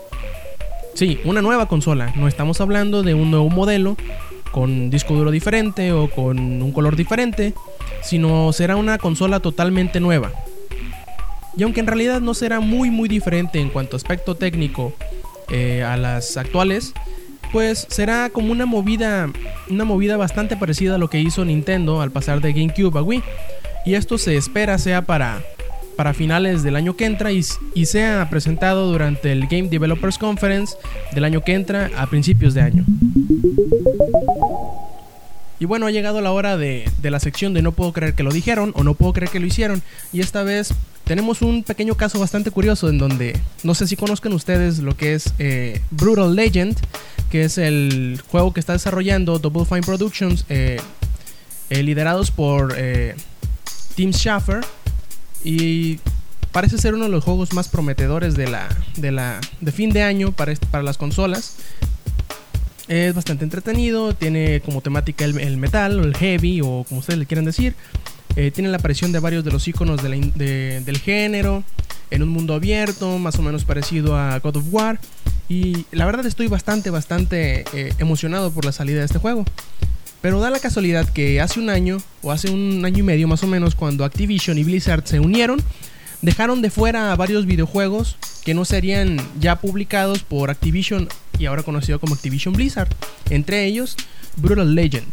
Sí, 1.00 1.18
una 1.24 1.40
nueva 1.40 1.66
consola. 1.66 2.12
No 2.14 2.28
estamos 2.28 2.60
hablando 2.60 3.02
de 3.02 3.14
un 3.14 3.30
nuevo 3.30 3.48
modelo 3.48 3.96
con 4.50 4.90
disco 4.90 5.14
duro 5.14 5.30
diferente 5.30 5.92
o 5.92 6.10
con 6.10 6.38
un 6.38 6.72
color 6.72 6.94
diferente, 6.94 7.54
sino 8.02 8.52
será 8.52 8.76
una 8.76 8.98
consola 8.98 9.40
totalmente 9.40 9.98
nueva. 9.98 10.30
Y 11.56 11.62
aunque 11.62 11.80
en 11.80 11.86
realidad 11.86 12.20
no 12.20 12.34
será 12.34 12.60
muy 12.60 12.90
muy 12.90 13.08
diferente 13.08 13.60
en 13.60 13.70
cuanto 13.70 13.96
a 13.96 13.96
aspecto 13.96 14.34
técnico 14.34 14.92
eh, 15.48 15.82
a 15.82 15.96
las 15.96 16.36
actuales, 16.36 16.92
pues 17.50 17.86
será 17.88 18.28
como 18.28 18.52
una 18.52 18.66
movida, 18.66 19.30
una 19.70 19.86
movida 19.86 20.18
bastante 20.18 20.58
parecida 20.58 20.96
a 20.96 20.98
lo 20.98 21.08
que 21.08 21.18
hizo 21.18 21.46
Nintendo 21.46 22.02
al 22.02 22.10
pasar 22.10 22.42
de 22.42 22.52
GameCube 22.52 22.98
a 22.98 23.02
Wii. 23.02 23.22
Y 23.86 23.94
esto 23.94 24.18
se 24.18 24.36
espera 24.36 24.76
sea 24.76 25.00
para, 25.06 25.40
para 26.00 26.14
finales 26.14 26.62
del 26.62 26.76
año 26.76 26.96
que 26.96 27.04
entra 27.04 27.30
y, 27.30 27.42
sea 27.42 28.26
presentado 28.30 28.90
durante 28.90 29.32
el 29.32 29.48
Game 29.48 29.68
Developers 29.68 30.16
Conference 30.16 30.74
del 31.12 31.24
año 31.24 31.44
que 31.44 31.52
entra 31.52 31.90
a 31.94 32.06
principios 32.06 32.54
de 32.54 32.62
año. 32.62 32.86
Y 35.58 35.66
bueno, 35.66 35.84
ha 35.84 35.90
llegado 35.90 36.22
la 36.22 36.32
hora 36.32 36.56
de, 36.56 36.90
de, 37.02 37.10
la 37.10 37.20
sección 37.20 37.52
de 37.52 37.60
no 37.60 37.72
puedo 37.72 37.92
creer 37.92 38.14
que 38.14 38.22
lo 38.22 38.30
dijeron 38.30 38.72
o 38.76 38.82
no 38.82 38.94
puedo 38.94 39.12
creer 39.12 39.30
que 39.30 39.40
lo 39.40 39.46
hicieron. 39.46 39.82
Y 40.10 40.20
esta 40.20 40.42
vez 40.42 40.72
tenemos 41.04 41.42
un 41.42 41.64
pequeño 41.64 41.94
caso 41.96 42.18
bastante 42.18 42.50
curioso 42.50 42.88
en 42.88 42.96
donde 42.96 43.38
no 43.62 43.74
sé 43.74 43.86
si 43.86 43.94
conozcan 43.96 44.32
ustedes 44.32 44.78
lo 44.78 44.96
que 44.96 45.12
es 45.12 45.34
eh, 45.38 45.82
Brutal 45.90 46.34
Legend, 46.34 46.78
que 47.30 47.44
es 47.44 47.58
el 47.58 48.22
juego 48.26 48.54
que 48.54 48.60
está 48.60 48.72
desarrollando 48.72 49.38
Double 49.38 49.66
Fine 49.66 49.82
Productions, 49.82 50.46
eh, 50.48 50.80
eh, 51.68 51.82
liderados 51.82 52.30
por 52.30 52.74
Tim 53.96 54.14
Schafer. 54.14 54.64
Y 55.44 55.98
parece 56.52 56.78
ser 56.78 56.94
uno 56.94 57.04
de 57.04 57.10
los 57.10 57.24
juegos 57.24 57.52
más 57.52 57.68
prometedores 57.68 58.34
de 58.34 58.48
la 58.48 58.68
de 58.96 59.12
la 59.12 59.40
de 59.60 59.72
fin 59.72 59.90
de 59.90 60.02
año 60.02 60.32
para, 60.32 60.54
para 60.70 60.82
las 60.82 60.98
consolas 60.98 61.56
es 62.88 63.14
bastante 63.14 63.44
entretenido 63.44 64.14
tiene 64.14 64.60
como 64.62 64.80
temática 64.80 65.24
el, 65.24 65.56
metal 65.58 66.00
o 66.00 66.02
el 66.02 66.16
heavy 66.16 66.60
o 66.60 66.84
como 66.88 66.98
ustedes 66.98 67.20
le 67.20 67.26
quieran 67.26 67.44
decir 67.44 67.76
eh, 68.36 68.50
tiene 68.50 68.70
la 68.70 68.76
aparición 68.76 69.12
de 69.12 69.18
varios 69.18 69.44
de 69.44 69.50
los 69.50 69.66
iconos 69.66 70.02
del 70.02 70.98
género, 71.02 71.64
en 72.10 72.22
un 72.22 72.28
mundo 72.28 72.54
abierto, 72.54 73.18
más 73.18 73.36
o 73.36 73.42
menos 73.42 73.64
parecido 73.64 74.16
a 74.16 74.38
God 74.38 74.56
of 74.56 74.64
War. 74.70 75.00
Y 75.48 75.86
la 75.90 76.06
verdad 76.06 76.24
estoy 76.26 76.46
bastante, 76.46 76.90
bastante 76.90 77.64
eh, 77.74 77.92
emocionado 77.98 78.52
por 78.52 78.64
la 78.64 78.72
salida 78.72 79.00
de 79.00 79.06
este 79.06 79.18
juego. 79.18 79.44
Pero 80.20 80.40
da 80.40 80.50
la 80.50 80.60
casualidad 80.60 81.08
que 81.08 81.40
hace 81.40 81.60
un 81.60 81.70
año, 81.70 81.98
o 82.22 82.30
hace 82.30 82.50
un 82.50 82.84
año 82.84 82.98
y 82.98 83.02
medio 83.02 83.28
más 83.28 83.42
o 83.42 83.46
menos, 83.46 83.74
cuando 83.74 84.04
Activision 84.04 84.58
y 84.58 84.64
Blizzard 84.64 85.06
se 85.06 85.20
unieron, 85.20 85.62
dejaron 86.22 86.60
de 86.60 86.70
fuera 86.70 87.14
varios 87.16 87.46
videojuegos 87.46 88.16
que 88.44 88.54
no 88.54 88.64
serían 88.64 89.18
ya 89.40 89.60
publicados 89.60 90.22
por 90.22 90.50
Activision 90.50 91.08
y 91.38 91.46
ahora 91.46 91.62
conocido 91.62 91.98
como 92.00 92.14
Activision 92.14 92.54
Blizzard. 92.54 92.88
Entre 93.30 93.64
ellos, 93.64 93.96
Brutal 94.36 94.74
Legend. 94.74 95.08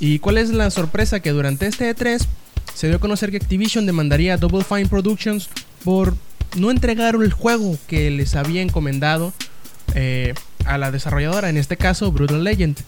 ¿Y 0.00 0.18
cuál 0.18 0.38
es 0.38 0.50
la 0.50 0.70
sorpresa? 0.70 1.20
Que 1.20 1.30
durante 1.30 1.66
este 1.66 1.94
E3 1.94 2.26
se 2.74 2.88
dio 2.88 2.96
a 2.96 3.00
conocer 3.00 3.30
que 3.30 3.36
Activision 3.36 3.86
demandaría 3.86 4.34
a 4.34 4.36
Double 4.38 4.64
Fine 4.64 4.86
Productions 4.86 5.48
por 5.84 6.14
no 6.56 6.70
entregar 6.70 7.14
el 7.14 7.32
juego 7.32 7.78
que 7.86 8.10
les 8.10 8.34
había 8.34 8.62
encomendado 8.62 9.32
eh, 9.94 10.34
a 10.64 10.78
la 10.78 10.90
desarrolladora, 10.90 11.48
en 11.48 11.56
este 11.56 11.76
caso 11.76 12.10
Brutal 12.10 12.42
Legend. 12.42 12.78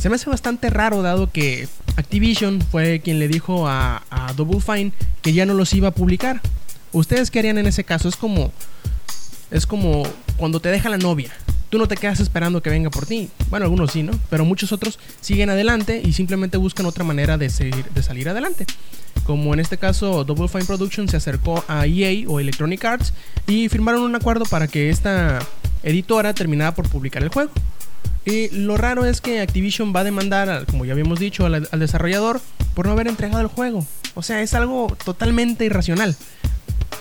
Se 0.00 0.08
me 0.08 0.16
hace 0.16 0.28
bastante 0.28 0.70
raro 0.70 1.02
dado 1.02 1.30
que 1.30 1.68
Activision 1.96 2.60
fue 2.60 3.00
quien 3.00 3.18
le 3.18 3.28
dijo 3.28 3.66
a, 3.68 4.02
Double 4.36 4.60
Fine 4.60 4.92
que 5.22 5.32
ya 5.32 5.46
no 5.46 5.54
los 5.54 5.72
iba 5.74 5.88
a 5.88 5.92
publicar. 5.92 6.40
¿Ustedes 6.92 7.30
qué 7.30 7.38
harían 7.40 7.58
en 7.58 7.66
ese 7.66 7.84
caso? 7.84 8.08
Es 8.08 8.16
como 8.16 8.52
es 9.50 9.66
como 9.66 10.02
cuando 10.36 10.60
te 10.60 10.68
deja 10.70 10.88
la 10.88 10.98
novia 10.98 11.32
tú 11.74 11.78
no 11.78 11.88
te 11.88 11.96
quedas 11.96 12.20
esperando 12.20 12.62
que 12.62 12.70
venga 12.70 12.88
por 12.88 13.04
ti. 13.04 13.30
Bueno, 13.50 13.64
algunos 13.64 13.90
sí, 13.90 14.04
¿no? 14.04 14.12
Pero 14.30 14.44
muchos 14.44 14.70
otros 14.70 15.00
siguen 15.20 15.50
adelante 15.50 16.00
y 16.04 16.12
simplemente 16.12 16.56
buscan 16.56 16.86
otra 16.86 17.02
manera 17.02 17.36
de, 17.36 17.50
seguir, 17.50 17.84
de 17.86 18.00
salir 18.00 18.28
adelante. 18.28 18.64
Como 19.24 19.52
en 19.54 19.58
este 19.58 19.76
caso, 19.76 20.22
Double 20.22 20.46
Fine 20.46 20.66
Productions 20.66 21.10
se 21.10 21.16
acercó 21.16 21.64
a 21.66 21.84
EA 21.86 22.28
o 22.28 22.38
Electronic 22.38 22.84
Arts 22.84 23.12
y 23.48 23.68
firmaron 23.68 24.02
un 24.02 24.14
acuerdo 24.14 24.44
para 24.44 24.68
que 24.68 24.88
esta 24.88 25.40
editora 25.82 26.32
terminara 26.32 26.72
por 26.76 26.88
publicar 26.88 27.24
el 27.24 27.30
juego. 27.30 27.50
Y 28.26 28.48
lo 28.50 28.76
raro 28.76 29.04
es 29.04 29.20
que 29.20 29.40
Activision 29.40 29.92
va 29.94 30.00
a 30.00 30.04
demandar, 30.04 30.64
como 30.66 30.84
ya 30.84 30.92
habíamos 30.92 31.18
dicho, 31.18 31.44
al, 31.44 31.68
al 31.70 31.80
desarrollador 31.80 32.40
por 32.74 32.86
no 32.86 32.92
haber 32.92 33.08
entregado 33.08 33.40
el 33.40 33.48
juego. 33.48 33.86
O 34.14 34.22
sea, 34.22 34.40
es 34.40 34.54
algo 34.54 34.96
totalmente 35.04 35.64
irracional. 35.64 36.16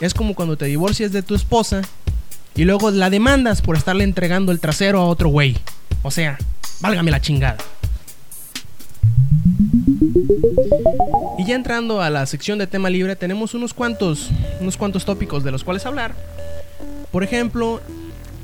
Es 0.01 0.13
como 0.13 0.35
cuando 0.35 0.57
te 0.57 0.65
divorcias 0.65 1.11
de 1.11 1.23
tu 1.23 1.35
esposa 1.35 1.81
y 2.55 2.65
luego 2.65 2.91
la 2.91 3.09
demandas 3.09 3.61
por 3.61 3.77
estarle 3.77 4.03
entregando 4.03 4.51
el 4.51 4.59
trasero 4.59 4.99
a 4.99 5.05
otro 5.05 5.29
güey. 5.29 5.57
O 6.01 6.11
sea, 6.11 6.37
válgame 6.81 7.11
la 7.11 7.21
chingada. 7.21 7.57
Y 11.37 11.45
ya 11.45 11.55
entrando 11.55 12.01
a 12.01 12.09
la 12.09 12.25
sección 12.25 12.59
de 12.59 12.67
tema 12.67 12.89
libre, 12.89 13.15
tenemos 13.15 13.53
unos 13.53 13.73
cuantos, 13.73 14.29
unos 14.59 14.77
cuantos 14.77 15.05
tópicos 15.05 15.43
de 15.43 15.51
los 15.51 15.63
cuales 15.63 15.85
hablar. 15.85 16.13
Por 17.11 17.23
ejemplo, 17.23 17.81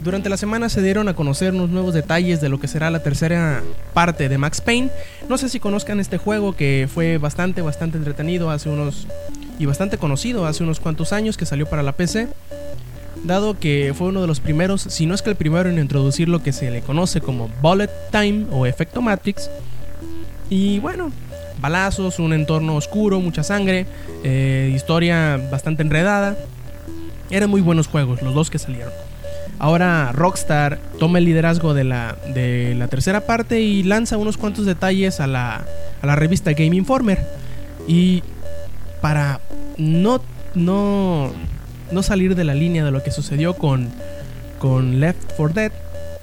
Durante 0.01 0.29
la 0.29 0.37
semana 0.37 0.69
se 0.69 0.81
dieron 0.81 1.09
a 1.09 1.13
conocer 1.13 1.53
unos 1.53 1.69
nuevos 1.69 1.93
detalles 1.93 2.39
de 2.39 2.47
lo 2.47 2.57
que 2.57 2.69
será 2.69 2.89
la 2.89 3.03
tercera 3.03 3.61
parte 3.93 4.29
de 4.29 4.37
Max 4.37 4.61
Payne. 4.61 4.89
No 5.27 5.37
sé 5.37 5.49
si 5.49 5.59
conozcan 5.59 5.99
este 5.99 6.17
juego 6.17 6.55
que 6.55 6.87
fue 6.91 7.17
bastante, 7.17 7.61
bastante 7.61 7.97
entretenido 7.97 8.49
hace 8.49 8.69
unos... 8.69 9.07
y 9.59 9.65
bastante 9.65 9.97
conocido 9.97 10.45
hace 10.45 10.63
unos 10.63 10.79
cuantos 10.79 11.11
años 11.11 11.35
que 11.35 11.45
salió 11.45 11.65
para 11.65 11.83
la 11.83 11.91
PC. 11.91 12.29
Dado 13.25 13.59
que 13.59 13.93
fue 13.93 14.07
uno 14.07 14.21
de 14.21 14.27
los 14.27 14.39
primeros, 14.39 14.83
si 14.83 15.05
no 15.05 15.13
es 15.13 15.21
que 15.21 15.31
el 15.31 15.35
primero 15.35 15.69
en 15.69 15.77
introducir 15.77 16.29
lo 16.29 16.41
que 16.41 16.53
se 16.53 16.71
le 16.71 16.81
conoce 16.81 17.19
como 17.19 17.49
Bullet 17.61 17.89
Time 18.11 18.45
o 18.51 18.65
efecto 18.65 19.01
Matrix. 19.01 19.49
Y 20.49 20.79
bueno, 20.79 21.11
balazos, 21.59 22.19
un 22.19 22.31
entorno 22.31 22.77
oscuro, 22.77 23.19
mucha 23.19 23.43
sangre, 23.43 23.85
eh, 24.23 24.71
historia 24.73 25.37
bastante 25.51 25.83
enredada. 25.83 26.37
Eran 27.29 27.49
muy 27.49 27.59
buenos 27.59 27.87
juegos, 27.87 28.21
los 28.21 28.33
dos 28.33 28.49
que 28.49 28.59
salieron. 28.59 29.08
Ahora 29.59 30.13
Rockstar 30.13 30.79
toma 30.99 31.19
el 31.19 31.25
liderazgo 31.25 31.73
de 31.73 31.83
la, 31.83 32.15
de 32.33 32.73
la 32.75 32.87
tercera 32.87 33.25
parte 33.25 33.59
y 33.59 33.83
lanza 33.83 34.17
unos 34.17 34.37
cuantos 34.37 34.65
detalles 34.65 35.19
a 35.19 35.27
la, 35.27 35.65
a 36.01 36.07
la 36.07 36.15
revista 36.15 36.53
Game 36.53 36.75
Informer. 36.77 37.19
Y 37.85 38.23
para 39.01 39.41
no, 39.77 40.21
no, 40.55 41.31
no 41.91 42.03
salir 42.03 42.35
de 42.35 42.45
la 42.45 42.55
línea 42.55 42.85
de 42.85 42.91
lo 42.91 43.03
que 43.03 43.11
sucedió 43.11 43.55
con, 43.55 43.89
con 44.59 45.01
Left 45.01 45.33
4 45.35 45.53
Dead, 45.53 45.71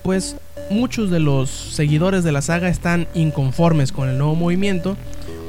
pues 0.02 0.36
muchos 0.70 1.10
de 1.10 1.20
los 1.20 1.50
seguidores 1.50 2.24
de 2.24 2.32
la 2.32 2.40
saga 2.40 2.68
están 2.68 3.06
inconformes 3.14 3.92
con 3.92 4.08
el 4.08 4.16
nuevo 4.16 4.34
movimiento 4.34 4.96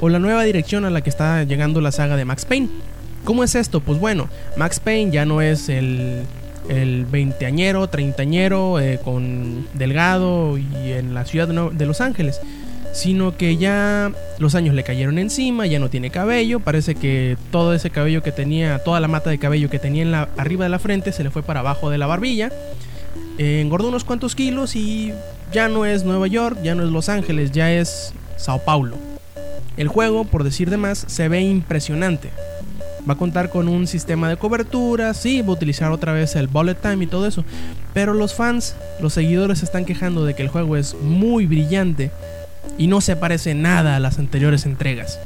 o 0.02 0.10
la 0.10 0.20
nueva 0.20 0.44
dirección 0.44 0.84
a 0.84 0.90
la 0.90 1.02
que 1.02 1.10
está 1.10 1.44
llegando 1.44 1.82
la 1.82 1.92
saga 1.92 2.18
de 2.18 2.26
Max 2.26 2.46
Payne. 2.46 2.70
¿Cómo 3.24 3.44
es 3.44 3.56
esto? 3.56 3.80
Pues 3.82 4.00
bueno, 4.00 4.30
Max 4.58 4.80
Payne 4.80 5.12
ya 5.12 5.26
no 5.26 5.42
es 5.42 5.70
el 5.70 6.22
el 6.70 7.06
veinteañero, 7.06 7.88
treintañero, 7.88 8.80
eh, 8.80 9.00
con 9.04 9.68
delgado 9.74 10.58
y 10.58 10.92
en 10.92 11.14
la 11.14 11.26
ciudad 11.26 11.48
de 11.48 11.86
Los 11.86 12.02
Ángeles, 12.02 12.42
sino 12.94 13.38
que 13.38 13.58
ya 13.58 14.12
los 14.40 14.56
años 14.56 14.74
le 14.76 14.84
cayeron 14.84 15.20
encima, 15.20 15.66
ya 15.68 15.80
no 15.80 15.90
tiene 15.90 16.10
cabello, 16.10 16.60
parece 16.60 16.96
que 16.96 17.38
todo 17.52 17.74
ese 17.74 17.90
cabello 17.90 18.24
que 18.24 18.32
tenía, 18.32 18.80
toda 18.80 19.00
la 19.00 19.08
mata 19.08 19.30
de 19.30 19.38
cabello 19.38 19.70
que 19.70 19.80
tenía 19.80 20.02
en 20.02 20.12
la, 20.12 20.30
arriba 20.38 20.66
de 20.66 20.70
la 20.70 20.80
frente 20.80 21.12
se 21.12 21.24
le 21.24 21.30
fue 21.30 21.44
para 21.44 21.60
abajo 21.60 21.90
de 21.90 21.98
la 21.98 22.08
barbilla, 22.08 22.52
eh, 23.38 23.62
engordó 23.62 23.90
unos 23.90 24.04
cuantos 24.04 24.36
kilos 24.36 24.76
y 24.76 25.14
ya 25.52 25.68
no 25.68 25.86
es 25.86 26.04
Nueva 26.04 26.28
York, 26.28 26.58
ya 26.64 26.76
no 26.76 26.84
es 26.84 26.90
Los 26.90 27.08
Ángeles, 27.08 27.52
ya 27.52 27.72
es 27.72 28.14
Sao 28.36 28.60
Paulo. 28.60 28.98
El 29.78 29.88
juego, 29.88 30.26
por 30.26 30.44
decir 30.44 30.72
de 30.72 30.78
más, 30.78 31.06
se 31.08 31.30
ve 31.30 31.42
impresionante. 31.42 32.32
Va 33.08 33.14
a 33.14 33.18
contar 33.18 33.50
con 33.50 33.68
un 33.68 33.88
sistema 33.88 34.28
de 34.28 34.38
cobertura, 34.38 35.14
sí, 35.14 35.42
va 35.42 35.50
a 35.50 35.52
utilizar 35.52 35.92
otra 35.92 36.12
vez 36.12 36.36
el 36.36 36.48
bullet 36.48 36.76
time 36.76 37.06
y 37.06 37.08
todo 37.08 37.26
eso. 37.26 37.46
Pero 37.94 38.14
los 38.14 38.34
fans, 38.34 38.76
los 39.00 39.14
seguidores 39.14 39.60
se 39.60 39.66
están 39.66 39.86
quejando 39.86 40.26
de 40.26 40.34
que 40.34 40.42
el 40.42 40.50
juego 40.50 40.76
es 40.76 40.96
muy 40.96 41.46
brillante 41.46 42.12
y 42.78 42.88
no 42.88 43.00
se 43.00 43.16
parece 43.16 43.54
nada 43.54 43.96
a 43.96 44.00
las 44.00 44.20
anteriores 44.20 44.66
entregas. 44.66 45.20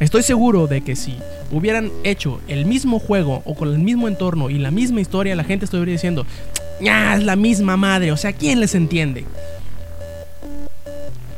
Estoy 0.00 0.24
seguro 0.24 0.66
de 0.66 0.80
que 0.80 0.96
si 0.96 1.16
hubieran 1.52 1.92
hecho 2.02 2.40
el 2.48 2.66
mismo 2.66 2.98
juego 2.98 3.42
o 3.44 3.54
con 3.54 3.68
el 3.72 3.78
mismo 3.78 4.08
entorno 4.08 4.50
y 4.50 4.58
la 4.58 4.72
misma 4.72 5.00
historia, 5.00 5.36
la 5.36 5.44
gente 5.44 5.66
estaría 5.66 5.86
diciendo, 5.86 6.26
ya 6.80 7.14
es 7.14 7.22
la 7.22 7.36
misma 7.36 7.76
madre, 7.76 8.10
o 8.10 8.16
sea, 8.16 8.32
¿quién 8.32 8.58
les 8.58 8.74
entiende? 8.74 9.24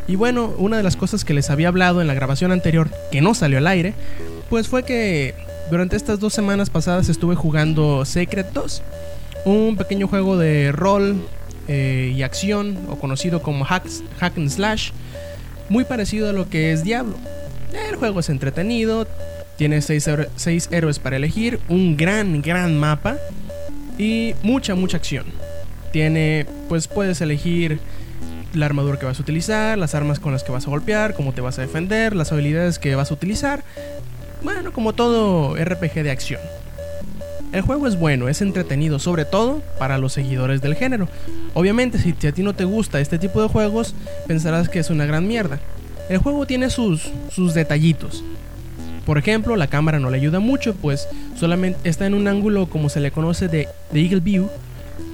Y 0.08 0.16
bueno, 0.16 0.54
una 0.56 0.78
de 0.78 0.82
las 0.82 0.96
cosas 0.96 1.24
que 1.24 1.34
les 1.34 1.50
había 1.50 1.68
hablado 1.68 2.00
en 2.00 2.06
la 2.06 2.14
grabación 2.14 2.52
anterior, 2.52 2.88
que 3.10 3.20
no 3.20 3.34
salió 3.34 3.58
al 3.58 3.66
aire, 3.66 3.92
pues 4.48 4.68
fue 4.68 4.84
que 4.84 5.34
durante 5.70 5.96
estas 5.96 6.20
dos 6.20 6.32
semanas 6.32 6.70
pasadas 6.70 7.08
estuve 7.08 7.34
jugando 7.34 8.04
Secret 8.04 8.52
2, 8.52 8.82
un 9.44 9.76
pequeño 9.76 10.06
juego 10.06 10.36
de 10.36 10.70
rol 10.70 11.16
eh, 11.66 12.12
y 12.14 12.22
acción, 12.22 12.78
o 12.88 12.96
conocido 12.96 13.42
como 13.42 13.64
hack, 13.64 13.86
and 14.20 14.48
slash, 14.48 14.90
muy 15.68 15.84
parecido 15.84 16.30
a 16.30 16.32
lo 16.32 16.48
que 16.48 16.72
es 16.72 16.84
Diablo. 16.84 17.16
El 17.88 17.96
juego 17.96 18.20
es 18.20 18.28
entretenido, 18.28 19.08
tiene 19.56 19.82
6 19.82 20.10
seis 20.36 20.68
héroes 20.70 20.98
para 20.98 21.16
elegir, 21.16 21.58
un 21.68 21.96
gran, 21.96 22.42
gran 22.42 22.78
mapa 22.78 23.16
y 23.98 24.34
mucha, 24.42 24.74
mucha 24.76 24.98
acción. 24.98 25.26
Tiene, 25.92 26.46
pues 26.68 26.86
puedes 26.86 27.20
elegir 27.20 27.80
la 28.54 28.66
armadura 28.66 28.98
que 28.98 29.06
vas 29.06 29.18
a 29.18 29.22
utilizar, 29.22 29.76
las 29.76 29.94
armas 29.94 30.20
con 30.20 30.32
las 30.32 30.44
que 30.44 30.52
vas 30.52 30.66
a 30.66 30.70
golpear, 30.70 31.14
cómo 31.14 31.32
te 31.32 31.40
vas 31.40 31.58
a 31.58 31.62
defender, 31.62 32.14
las 32.14 32.32
habilidades 32.32 32.78
que 32.78 32.94
vas 32.94 33.10
a 33.10 33.14
utilizar 33.14 33.64
bueno, 34.46 34.72
como 34.72 34.92
todo 34.92 35.56
RPG 35.56 36.04
de 36.04 36.10
acción. 36.12 36.40
El 37.52 37.62
juego 37.62 37.88
es 37.88 37.98
bueno, 37.98 38.28
es 38.28 38.42
entretenido, 38.42 39.00
sobre 39.00 39.24
todo 39.24 39.60
para 39.76 39.98
los 39.98 40.12
seguidores 40.12 40.62
del 40.62 40.76
género. 40.76 41.08
Obviamente, 41.52 41.98
si 41.98 42.14
a 42.26 42.32
ti 42.32 42.44
no 42.44 42.54
te 42.54 42.64
gusta 42.64 43.00
este 43.00 43.18
tipo 43.18 43.42
de 43.42 43.48
juegos, 43.48 43.96
pensarás 44.28 44.68
que 44.68 44.78
es 44.78 44.88
una 44.88 45.04
gran 45.04 45.26
mierda. 45.26 45.58
El 46.08 46.18
juego 46.18 46.46
tiene 46.46 46.70
sus, 46.70 47.10
sus 47.28 47.54
detallitos. 47.54 48.22
Por 49.04 49.18
ejemplo, 49.18 49.56
la 49.56 49.66
cámara 49.66 49.98
no 49.98 50.10
le 50.10 50.18
ayuda 50.18 50.38
mucho, 50.38 50.76
pues 50.76 51.08
solamente 51.36 51.88
está 51.88 52.06
en 52.06 52.14
un 52.14 52.28
ángulo 52.28 52.66
como 52.66 52.88
se 52.88 53.00
le 53.00 53.10
conoce 53.10 53.48
de, 53.48 53.68
Eagle 53.92 54.20
View 54.20 54.48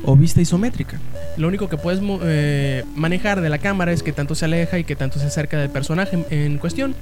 o 0.05 0.14
vista 0.14 0.42
isométrica. 0.42 0.99
Lo 1.38 1.49
único 1.49 1.71
que 1.71 1.79
puedes 1.79 2.03
eh, 2.23 2.85
manejar 2.95 3.40
de 3.40 3.49
la 3.49 3.57
cámara 3.57 3.92
es 3.92 4.03
que 4.03 4.12
tanto 4.12 4.35
se 4.35 4.45
aleja 4.45 4.79
y 4.79 4.85
que 4.85 4.95
tanto 4.95 5.18
se 5.18 5.27
acerca 5.27 5.59
del 5.59 5.71
personaje 5.71 6.23
en 6.29 6.59
cuestión. 6.59 6.95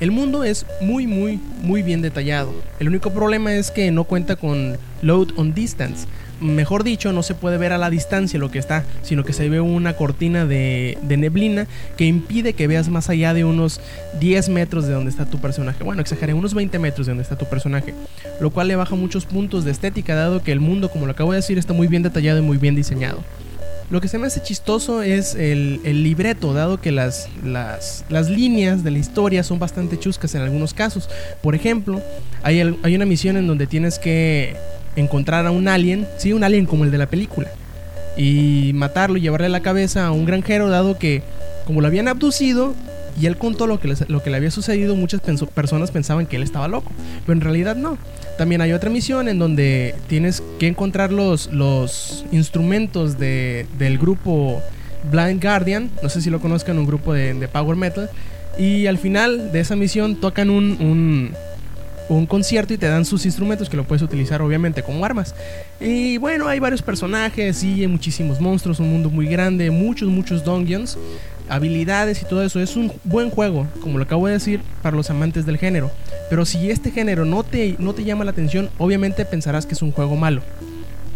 El 0.00 0.10
mundo 0.10 0.42
es 0.42 0.66
muy 0.80 1.06
muy 1.06 1.38
muy 1.62 1.82
bien 1.82 2.02
detallado. 2.02 2.52
El 2.80 2.88
único 2.88 3.12
problema 3.12 3.54
es 3.54 3.70
que 3.70 3.90
no 3.90 4.04
cuenta 4.04 4.36
con 4.36 4.76
load 5.02 5.28
on 5.36 5.54
distance. 5.54 6.06
Mejor 6.40 6.82
dicho, 6.82 7.12
no 7.12 7.22
se 7.22 7.34
puede 7.34 7.58
ver 7.58 7.72
a 7.72 7.78
la 7.78 7.90
distancia 7.90 8.40
lo 8.40 8.50
que 8.50 8.58
está, 8.58 8.84
sino 9.02 9.24
que 9.24 9.32
se 9.32 9.48
ve 9.48 9.60
una 9.60 9.94
cortina 9.94 10.44
de, 10.44 10.98
neblina 11.06 11.68
que 11.96 12.06
impide 12.06 12.54
que 12.54 12.66
veas 12.66 12.88
más 12.88 13.08
allá 13.08 13.32
de 13.34 13.44
unos 13.44 13.80
10 14.20 14.48
metros 14.48 14.86
de 14.86 14.94
donde 14.94 15.10
está 15.10 15.26
tu 15.26 15.38
personaje. 15.38 15.84
Bueno, 15.84 16.02
exageré, 16.02 16.34
unos 16.34 16.52
20 16.52 16.78
metros 16.80 17.06
de 17.06 17.12
donde 17.12 17.22
está 17.22 17.38
tu 17.38 17.46
personaje. 17.46 17.94
Lo 18.40 18.50
cual 18.50 18.66
le 18.66 18.76
baja 18.76 18.96
muchos 18.96 19.26
puntos 19.26 19.64
de 19.64 19.70
estética, 19.70 20.16
dado 20.16 20.42
que 20.42 20.50
el 20.50 20.60
mundo, 20.60 20.90
como 20.90 21.06
lo 21.06 21.12
acabo 21.12 21.30
de 21.30 21.36
decir, 21.36 21.56
está 21.56 21.72
muy 21.72 21.86
bien 21.86 22.02
detallado 22.02 22.40
y 22.40 22.42
muy 22.42 22.58
bien 22.58 22.74
diseñado. 22.74 23.22
Lo 23.90 24.00
que 24.00 24.08
se 24.08 24.18
me 24.18 24.26
hace 24.26 24.40
chistoso 24.42 25.02
es 25.02 25.34
el, 25.34 25.80
libreto, 26.02 26.54
dado 26.54 26.80
que 26.80 26.90
las, 26.90 27.28
las, 27.44 28.30
líneas 28.30 28.82
de 28.82 28.90
la 28.90 28.98
historia 28.98 29.42
son 29.42 29.58
bastante 29.58 29.98
chuscas 29.98 30.34
en 30.34 30.42
algunos 30.42 30.72
casos. 30.72 31.08
Por 31.42 31.54
ejemplo, 31.54 32.00
hay, 32.42 32.60
hay 32.82 32.94
una 32.94 33.04
misión 33.04 33.36
en 33.36 33.46
donde 33.46 33.66
tienes 33.66 33.98
que 33.98 34.56
encontrar 34.96 35.46
a 35.46 35.50
un 35.50 35.68
alien, 35.68 36.08
sí, 36.16 36.32
un 36.32 36.44
alien 36.44 36.66
como 36.66 36.84
el 36.84 36.90
de 36.90 36.98
la 36.98 37.06
película, 37.06 37.50
y 38.16 38.72
matarlo 38.74 39.18
y 39.18 39.20
llevarle 39.20 39.48
la 39.48 39.60
cabeza 39.60 40.06
a 40.06 40.12
un 40.12 40.24
granjero, 40.24 40.68
dado 40.68 40.98
que 40.98 41.22
como 41.66 41.80
lo 41.80 41.86
habían 41.86 42.08
abducido, 42.08 42.74
y 43.20 43.26
él 43.26 43.36
contó 43.36 43.66
lo 43.66 43.78
que, 43.78 43.94
lo 44.08 44.22
que 44.22 44.30
le 44.30 44.36
había 44.36 44.50
sucedido, 44.50 44.96
muchas 44.96 45.20
personas 45.20 45.90
pensaban 45.90 46.26
que 46.26 46.36
él 46.36 46.42
estaba 46.42 46.68
loco, 46.68 46.90
pero 47.26 47.34
en 47.34 47.40
realidad 47.40 47.76
no. 47.76 47.98
También 48.36 48.60
hay 48.60 48.72
otra 48.72 48.90
misión 48.90 49.28
en 49.28 49.38
donde 49.38 49.94
tienes 50.08 50.42
que 50.58 50.66
encontrar 50.66 51.12
los, 51.12 51.52
los 51.52 52.24
instrumentos 52.32 53.18
de, 53.18 53.66
del 53.78 53.98
grupo 53.98 54.60
Blind 55.10 55.42
Guardian, 55.42 55.90
no 56.02 56.08
sé 56.08 56.20
si 56.20 56.30
lo 56.30 56.40
conozcan, 56.40 56.78
un 56.78 56.86
grupo 56.86 57.12
de, 57.12 57.48
power 57.48 57.76
metal, 57.76 58.10
y 58.58 58.86
al 58.86 58.98
final 58.98 59.52
de 59.52 59.60
esa 59.60 59.76
misión 59.76 60.16
tocan 60.16 60.50
un, 60.50 60.76
un, 60.80 61.32
un 62.08 62.26
concierto 62.26 62.74
y 62.74 62.78
te 62.78 62.86
dan 62.86 63.04
sus 63.04 63.24
instrumentos 63.24 63.68
que 63.68 63.76
lo 63.76 63.84
puedes 63.84 64.02
utilizar 64.02 64.42
obviamente 64.42 64.82
como 64.82 65.04
armas. 65.04 65.34
Y 65.80 66.18
bueno, 66.18 66.48
hay 66.48 66.58
varios 66.58 66.82
personajes 66.82 67.62
y 67.62 67.82
hay 67.82 67.88
muchísimos 67.88 68.40
monstruos, 68.40 68.80
un 68.80 68.90
mundo 68.90 69.10
muy 69.10 69.26
grande, 69.26 69.70
muchos, 69.70 70.08
muchos 70.08 70.44
dungeons 70.44 70.98
habilidades 71.48 72.22
y 72.22 72.24
todo 72.24 72.42
eso. 72.42 72.60
Es 72.60 72.76
un 72.76 72.92
buen 73.04 73.30
juego, 73.30 73.66
como 73.80 73.98
lo 73.98 74.04
acabo 74.04 74.26
de 74.26 74.34
decir, 74.34 74.60
para 74.82 74.96
los 74.96 75.10
amantes 75.10 75.46
del 75.46 75.58
género. 75.58 75.90
Pero 76.30 76.44
si 76.44 76.70
este 76.70 76.90
género 76.90 77.24
no 77.24 77.42
te, 77.42 77.76
no 77.78 77.94
te 77.94 78.04
llama 78.04 78.24
la 78.24 78.30
atención, 78.30 78.70
obviamente 78.78 79.24
pensarás 79.24 79.66
que 79.66 79.74
es 79.74 79.82
un 79.82 79.92
juego 79.92 80.16
malo. 80.16 80.42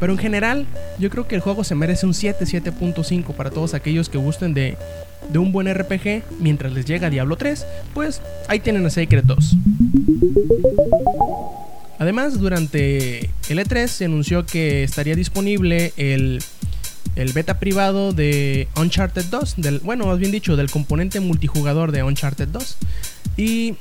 Pero 0.01 0.13
en 0.13 0.19
general, 0.19 0.67
yo 0.99 1.11
creo 1.11 1.27
que 1.27 1.35
el 1.35 1.41
juego 1.41 1.65
se 1.65 1.75
merece 1.75 2.07
un 2.07 2.15
7, 2.15 2.45
7.5 2.45 3.35
para 3.35 3.51
todos 3.51 3.75
aquellos 3.75 4.09
que 4.09 4.19
gusten 4.19 4.55
de, 4.55 4.77
de 5.33 5.39
un 5.39 5.51
buen 5.51 5.73
RPG 5.73 6.23
mientras 6.41 6.73
les 6.73 6.85
llega 6.85 7.11
Diablo 7.11 7.37
3. 7.37 7.67
Pues 7.95 8.21
ahí 8.47 8.61
tienen 8.61 8.87
a 8.87 8.91
Sacred 8.91 9.25
2. 9.25 9.57
Además, 11.99 12.39
durante 12.39 13.31
el 13.49 13.59
E3 13.59 13.89
se 13.89 14.05
anunció 14.05 14.47
que 14.47 14.85
estaría 14.85 15.17
disponible 15.17 15.93
el 15.97 16.41
el 17.19 17.33
beta 17.33 17.59
privado 17.59 18.13
de 18.13 18.69
Uncharted 18.77 19.25
2, 19.25 19.55
del, 19.57 19.81
bueno, 19.81 20.07
más 20.07 20.21
bien 20.21 20.31
dicho, 20.31 20.55
del 20.55 20.71
componente 20.71 21.19
multijugador 21.19 21.91
de 21.91 22.05
Uncharted 22.05 22.47
2. 22.47 22.77
Y 23.37 23.75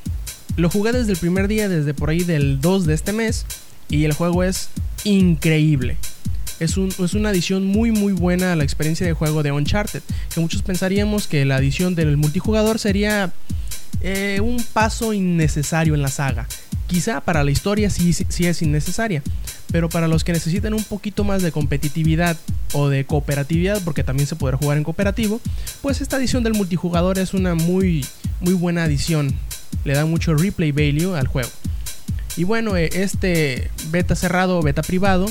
lo 0.58 0.70
jugué 0.70 0.91
desde 0.91 1.13
el 1.13 1.17
primer 1.17 1.48
día, 1.48 1.70
desde 1.70 1.93
por 1.93 2.10
ahí 2.10 2.24
del 2.24 2.60
2 2.60 2.86
de 2.88 2.93
este 2.96 3.13
mes, 3.13 3.46
y 3.89 4.04
el 4.04 4.13
juego 4.13 4.43
es 4.43 4.70
increíble. 5.06 5.98
Es, 6.60 6.76
un, 6.76 6.89
es, 6.89 7.13
una 7.13 7.30
adición 7.30 7.65
muy 7.65 7.91
muy 7.91 8.13
buena 8.13 8.54
a 8.54 8.56
la 8.56 8.63
experiencia 8.63 9.06
de 9.06 9.13
juego 9.13 9.43
de 9.43 9.52
Uncharted. 9.52 10.02
Que 10.34 10.39
muchos 10.39 10.63
pensaríamos 10.63 11.28
que 11.28 11.46
la 11.46 11.58
adición 11.58 11.93
del 11.93 12.17
multijugador 12.17 12.80
sería 12.80 13.32
eh, 14.02 14.39
un 14.41 14.63
paso 14.74 15.13
innecesario 15.13 15.93
en 15.93 16.02
la 16.02 16.10
saga. 16.10 16.48
Quizá 16.88 17.22
para 17.22 17.43
la 17.43 17.52
historia 17.52 17.89
sí, 17.91 18.12
sí, 18.13 18.48
es 18.48 18.62
innecesaria. 18.62 19.22
Pero 19.72 19.89
para 19.89 20.08
los 20.08 20.24
que 20.24 20.32
necesitan 20.34 20.74
un 20.74 20.84
poquito 20.84 21.24
más 21.24 21.43
de 21.43 21.52
competitividad 21.52 22.38
o 22.74 22.89
de 22.89 23.06
cooperatividad, 23.06 23.84
porque 23.84 24.04
también 24.04 24.26
se 24.26 24.36
podrá 24.36 24.58
jugar 24.58 24.78
en 24.78 24.84
cooperativo, 24.84 25.41
pues 25.82 26.02
esta 26.02 26.17
edición 26.17 26.43
del 26.43 26.54
multijugador 26.54 27.20
es 27.20 27.34
una 27.34 27.54
muy, 27.54 28.06
muy 28.39 28.54
buena 28.54 28.86
adición. 28.86 29.36
Le 29.88 29.93
da 29.93 30.06
mucho 30.06 30.36
replay 30.36 30.73
value 30.73 31.15
al 31.17 31.28
juego. 31.28 31.50
Y 32.36 32.43
bueno, 32.43 32.76
eh, 32.76 32.89
este 32.91 33.71
beta 33.89 34.17
cerrado 34.17 34.60
o 34.60 34.62
beta 34.62 34.82
privado 34.82 35.28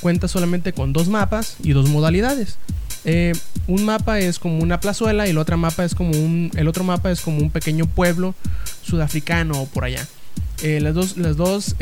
cuenta 0.00 0.26
solamente 0.26 0.72
con 0.72 0.92
dos 0.92 1.06
mapas 1.06 1.54
y 1.62 1.74
dos 1.74 1.88
modalidades. 1.88 2.58
Eh, 3.04 3.32
un 3.68 3.84
mapa 3.84 4.18
es 4.18 4.40
como 4.40 4.58
una 4.58 4.80
plazuela 4.80 5.28
y 5.28 5.30
el 5.30 5.38
otro 5.38 5.56
mapa 5.56 5.84
es 5.84 5.94
como 5.94 6.10
un, 6.10 6.50
el 6.56 6.66
otro 6.66 6.82
mapa 6.82 7.12
es 7.12 7.20
como 7.20 7.38
un 7.38 7.50
pequeño 7.50 7.86
pueblo 7.86 8.34
sudafricano 8.82 9.62
o 9.62 9.66
por 9.66 9.84
allá. 9.84 10.04
Eh, 10.64 10.80
las 10.80 10.92
dos, 10.92 11.16
las 11.16 11.36
dos 11.36 11.76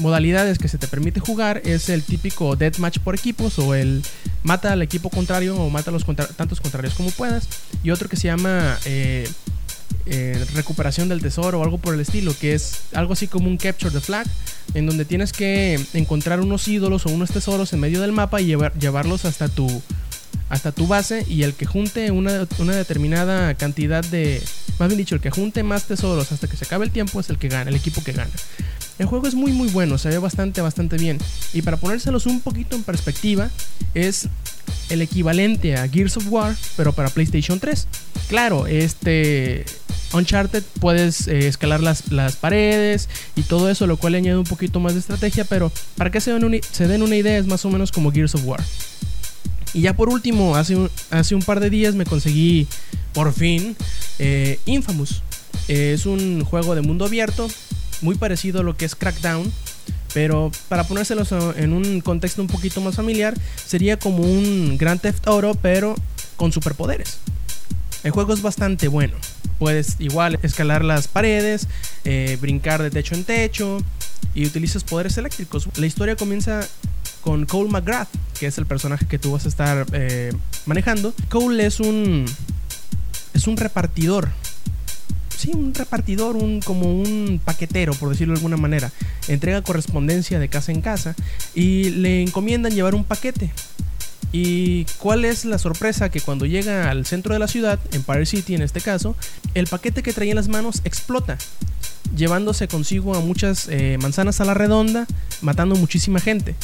modalidades 0.00 0.58
que 0.58 0.66
se 0.66 0.76
te 0.76 0.88
permite 0.88 1.20
jugar 1.20 1.62
es 1.64 1.88
el 1.88 2.02
típico 2.02 2.56
deathmatch 2.56 2.98
por 2.98 3.14
equipos 3.14 3.60
o 3.60 3.76
el 3.76 4.02
mata 4.42 4.72
al 4.72 4.82
equipo 4.82 5.08
contrario 5.08 5.56
o 5.56 5.70
mata 5.70 5.90
a 5.90 5.92
los 5.92 6.04
tantos 6.36 6.60
contrarios 6.60 6.94
como 6.94 7.12
puedas. 7.12 7.48
Y 7.84 7.92
otro 7.92 8.08
que 8.08 8.16
se 8.16 8.26
llama 8.26 8.76
eh, 10.06 10.44
recuperación 10.54 11.08
del 11.08 11.22
tesoro 11.22 11.60
o 11.60 11.64
algo 11.64 11.78
por 11.78 11.94
el 11.94 12.00
estilo, 12.00 12.36
que 12.38 12.54
es 12.54 12.82
algo 12.92 13.14
así 13.14 13.26
como 13.26 13.48
un 13.48 13.56
capture 13.56 13.90
the 13.90 14.00
flag, 14.00 14.26
en 14.74 14.86
donde 14.86 15.04
tienes 15.04 15.32
que 15.32 15.80
encontrar 15.94 16.40
unos 16.40 16.68
ídolos 16.68 17.06
o 17.06 17.10
unos 17.10 17.30
tesoros 17.30 17.72
en 17.72 17.80
medio 17.80 18.00
del 18.00 18.12
mapa 18.12 18.40
y 18.40 18.54
llevarlos 18.78 19.24
hasta 19.24 19.48
tu, 19.48 19.82
hasta 20.48 20.72
tu 20.72 20.86
base 20.86 21.24
y 21.28 21.42
el 21.42 21.54
que 21.54 21.66
junte 21.66 22.10
una, 22.10 22.46
una, 22.58 22.74
determinada 22.74 23.54
cantidad 23.54 24.04
de, 24.04 24.42
más 24.78 24.88
bien 24.88 24.98
dicho, 24.98 25.14
el 25.14 25.20
que 25.20 25.30
junte 25.30 25.62
más 25.62 25.84
tesoros 25.84 26.32
hasta 26.32 26.48
que 26.48 26.56
se 26.56 26.64
acabe 26.64 26.84
el 26.84 26.90
tiempo 26.90 27.18
es 27.20 27.30
el 27.30 27.38
que 27.38 27.48
gana, 27.48 27.70
el 27.70 27.76
equipo 27.76 28.02
que 28.02 28.12
gana. 28.12 28.30
El 28.98 29.06
juego 29.06 29.26
es 29.26 29.34
muy 29.34 29.52
muy 29.52 29.68
bueno, 29.68 29.98
se 29.98 30.08
ve 30.08 30.18
bastante 30.18 30.60
bastante 30.60 30.96
bien 30.96 31.18
y 31.52 31.62
para 31.62 31.76
ponérselos 31.76 32.26
un 32.26 32.40
poquito 32.40 32.76
en 32.76 32.84
perspectiva 32.84 33.50
es 33.94 34.28
el 34.88 35.02
equivalente 35.02 35.76
a 35.76 35.88
Gears 35.88 36.16
of 36.18 36.26
War 36.28 36.54
pero 36.76 36.92
para 36.92 37.08
PlayStation 37.08 37.58
3. 37.58 37.88
Claro, 38.28 38.66
este 38.66 39.64
Uncharted 40.14 40.62
puedes 40.80 41.28
eh, 41.28 41.48
escalar 41.48 41.80
las, 41.80 42.10
las, 42.12 42.36
paredes 42.36 43.08
y 43.36 43.42
todo 43.42 43.68
eso, 43.68 43.86
lo 43.86 43.96
cual 43.96 44.14
añade 44.14 44.38
un 44.38 44.44
poquito 44.44 44.80
más 44.80 44.94
de 44.94 45.00
estrategia, 45.00 45.44
pero 45.44 45.70
para 45.96 46.10
que 46.10 46.20
se 46.20 46.32
den, 46.32 46.60
se 46.70 46.88
den 46.88 47.02
una 47.02 47.16
idea 47.16 47.36
es 47.36 47.46
más 47.46 47.64
o 47.64 47.70
menos 47.70 47.92
como 47.92 48.12
Gears 48.12 48.34
of 48.34 48.44
War. 48.44 48.62
Y 49.72 49.82
ya 49.82 49.94
por 49.94 50.08
último, 50.08 50.56
hace 50.56 50.76
un, 50.76 50.90
hace 51.10 51.34
un 51.34 51.42
par 51.42 51.58
de 51.58 51.68
días 51.68 51.94
me 51.96 52.06
conseguí 52.06 52.68
por 53.12 53.32
fin 53.32 53.76
eh, 54.18 54.60
Infamous. 54.66 55.22
es 55.66 56.06
un 56.06 56.44
juego 56.44 56.76
de 56.76 56.82
mundo 56.82 57.04
abierto, 57.04 57.48
muy 58.00 58.14
parecido 58.14 58.60
a 58.60 58.62
lo 58.62 58.76
que 58.76 58.84
es 58.84 58.94
Crackdown. 58.94 59.52
Pero 60.12 60.52
para 60.68 60.84
ponérselos 60.84 61.32
en 61.56 61.72
un 61.72 62.00
contexto 62.00 62.40
un 62.40 62.46
poquito 62.46 62.80
más 62.80 62.94
familiar, 62.94 63.34
sería 63.66 63.98
como 63.98 64.22
un 64.22 64.78
Grand 64.78 65.00
Theft 65.00 65.26
Auto, 65.26 65.56
pero 65.60 65.96
con 66.36 66.52
superpoderes. 66.52 67.18
El 68.04 68.10
juego 68.10 68.34
es 68.34 68.42
bastante 68.42 68.86
bueno. 68.86 69.14
Puedes 69.58 69.96
igual 69.98 70.38
escalar 70.42 70.84
las 70.84 71.08
paredes, 71.08 71.66
eh, 72.04 72.36
brincar 72.40 72.82
de 72.82 72.90
techo 72.90 73.14
en 73.14 73.24
techo 73.24 73.78
y 74.34 74.46
utilizas 74.46 74.84
poderes 74.84 75.16
eléctricos. 75.16 75.68
La 75.76 75.86
historia 75.86 76.14
comienza 76.14 76.60
con 77.22 77.46
Cole 77.46 77.70
McGrath, 77.70 78.08
que 78.38 78.46
es 78.46 78.58
el 78.58 78.66
personaje 78.66 79.06
que 79.06 79.18
tú 79.18 79.32
vas 79.32 79.46
a 79.46 79.48
estar 79.48 79.86
eh, 79.92 80.32
manejando. 80.66 81.14
Cole 81.30 81.64
es 81.64 81.80
un 81.80 82.26
es 83.32 83.46
un 83.46 83.56
repartidor. 83.56 84.28
Sí, 85.34 85.50
un 85.54 85.74
repartidor, 85.74 86.36
un, 86.36 86.60
como 86.60 86.92
un 86.94 87.40
paquetero, 87.42 87.94
por 87.94 88.10
decirlo 88.10 88.34
de 88.34 88.38
alguna 88.38 88.56
manera. 88.56 88.92
Entrega 89.28 89.62
correspondencia 89.62 90.38
de 90.38 90.48
casa 90.48 90.72
en 90.72 90.80
casa 90.80 91.14
y 91.54 91.90
le 91.90 92.22
encomiendan 92.22 92.72
llevar 92.72 92.94
un 92.94 93.04
paquete. 93.04 93.50
¿Y 94.36 94.86
cuál 94.98 95.24
es 95.24 95.44
la 95.44 95.58
sorpresa? 95.58 96.08
Que 96.08 96.20
cuando 96.20 96.44
llega 96.44 96.90
al 96.90 97.06
centro 97.06 97.34
de 97.34 97.38
la 97.38 97.46
ciudad, 97.46 97.78
Empire 97.92 98.26
City 98.26 98.56
en 98.56 98.62
este 98.62 98.80
caso, 98.80 99.14
el 99.54 99.68
paquete 99.68 100.02
que 100.02 100.12
traía 100.12 100.32
en 100.32 100.36
las 100.36 100.48
manos 100.48 100.80
explota, 100.82 101.38
llevándose 102.16 102.66
consigo 102.66 103.14
a 103.14 103.20
muchas 103.20 103.68
eh, 103.70 103.96
manzanas 104.02 104.40
a 104.40 104.44
la 104.44 104.52
redonda, 104.52 105.06
matando 105.40 105.76
muchísima 105.76 106.18
gente. 106.18 106.56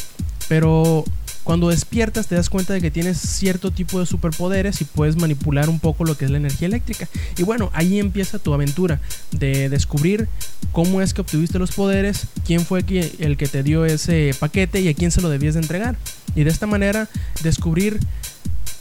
Pero 0.49 1.05
cuando 1.51 1.71
despiertas 1.71 2.29
te 2.29 2.37
das 2.37 2.49
cuenta 2.49 2.75
de 2.75 2.81
que 2.81 2.93
tienes 2.93 3.19
cierto 3.19 3.73
tipo 3.73 3.99
de 3.99 4.07
superpoderes 4.07 4.81
y 4.83 4.85
puedes 4.85 5.17
manipular 5.17 5.69
un 5.69 5.81
poco 5.81 6.05
lo 6.05 6.17
que 6.17 6.25
es 6.25 6.31
la 6.31 6.37
energía 6.37 6.69
eléctrica. 6.69 7.09
Y 7.37 7.43
bueno, 7.43 7.73
ahí 7.75 7.99
empieza 7.99 8.39
tu 8.39 8.55
aventura 8.55 9.01
de 9.33 9.69
descubrir 9.69 10.29
cómo 10.71 11.03
es 11.03 11.13
que 11.13 11.23
obtuviste 11.23 11.59
los 11.59 11.73
poderes, 11.73 12.29
quién 12.47 12.65
fue 12.65 12.85
el 13.19 13.37
que 13.37 13.49
te 13.49 13.65
dio 13.65 13.85
ese 13.85 14.33
paquete 14.39 14.81
y 14.81 14.87
a 14.87 14.95
quién 14.95 15.11
se 15.11 15.23
lo 15.23 15.29
debías 15.29 15.55
de 15.55 15.63
entregar. 15.63 15.97
Y 16.37 16.45
de 16.45 16.51
esta 16.51 16.69
manera 16.69 17.09
descubrir 17.43 17.99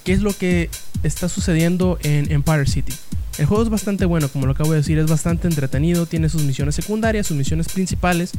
qué 0.04 0.14
es 0.14 0.22
lo 0.22 0.38
que 0.38 0.70
está 1.02 1.28
sucediendo 1.28 1.98
en 2.04 2.32
Empire 2.32 2.68
City. 2.68 2.94
El 3.40 3.48
juego 3.48 3.64
es 3.64 3.70
bastante 3.70 4.06
bueno, 4.06 4.30
como 4.30 4.46
lo 4.46 4.52
acabo 4.52 4.72
de 4.72 4.78
decir, 4.78 5.00
es 5.00 5.10
bastante 5.10 5.48
entretenido, 5.48 6.06
tiene 6.06 6.30
sus 6.30 6.44
misiones 6.44 6.76
secundarias, 6.76 7.26
sus 7.26 7.38
misiones 7.38 7.70
principales 7.70 8.34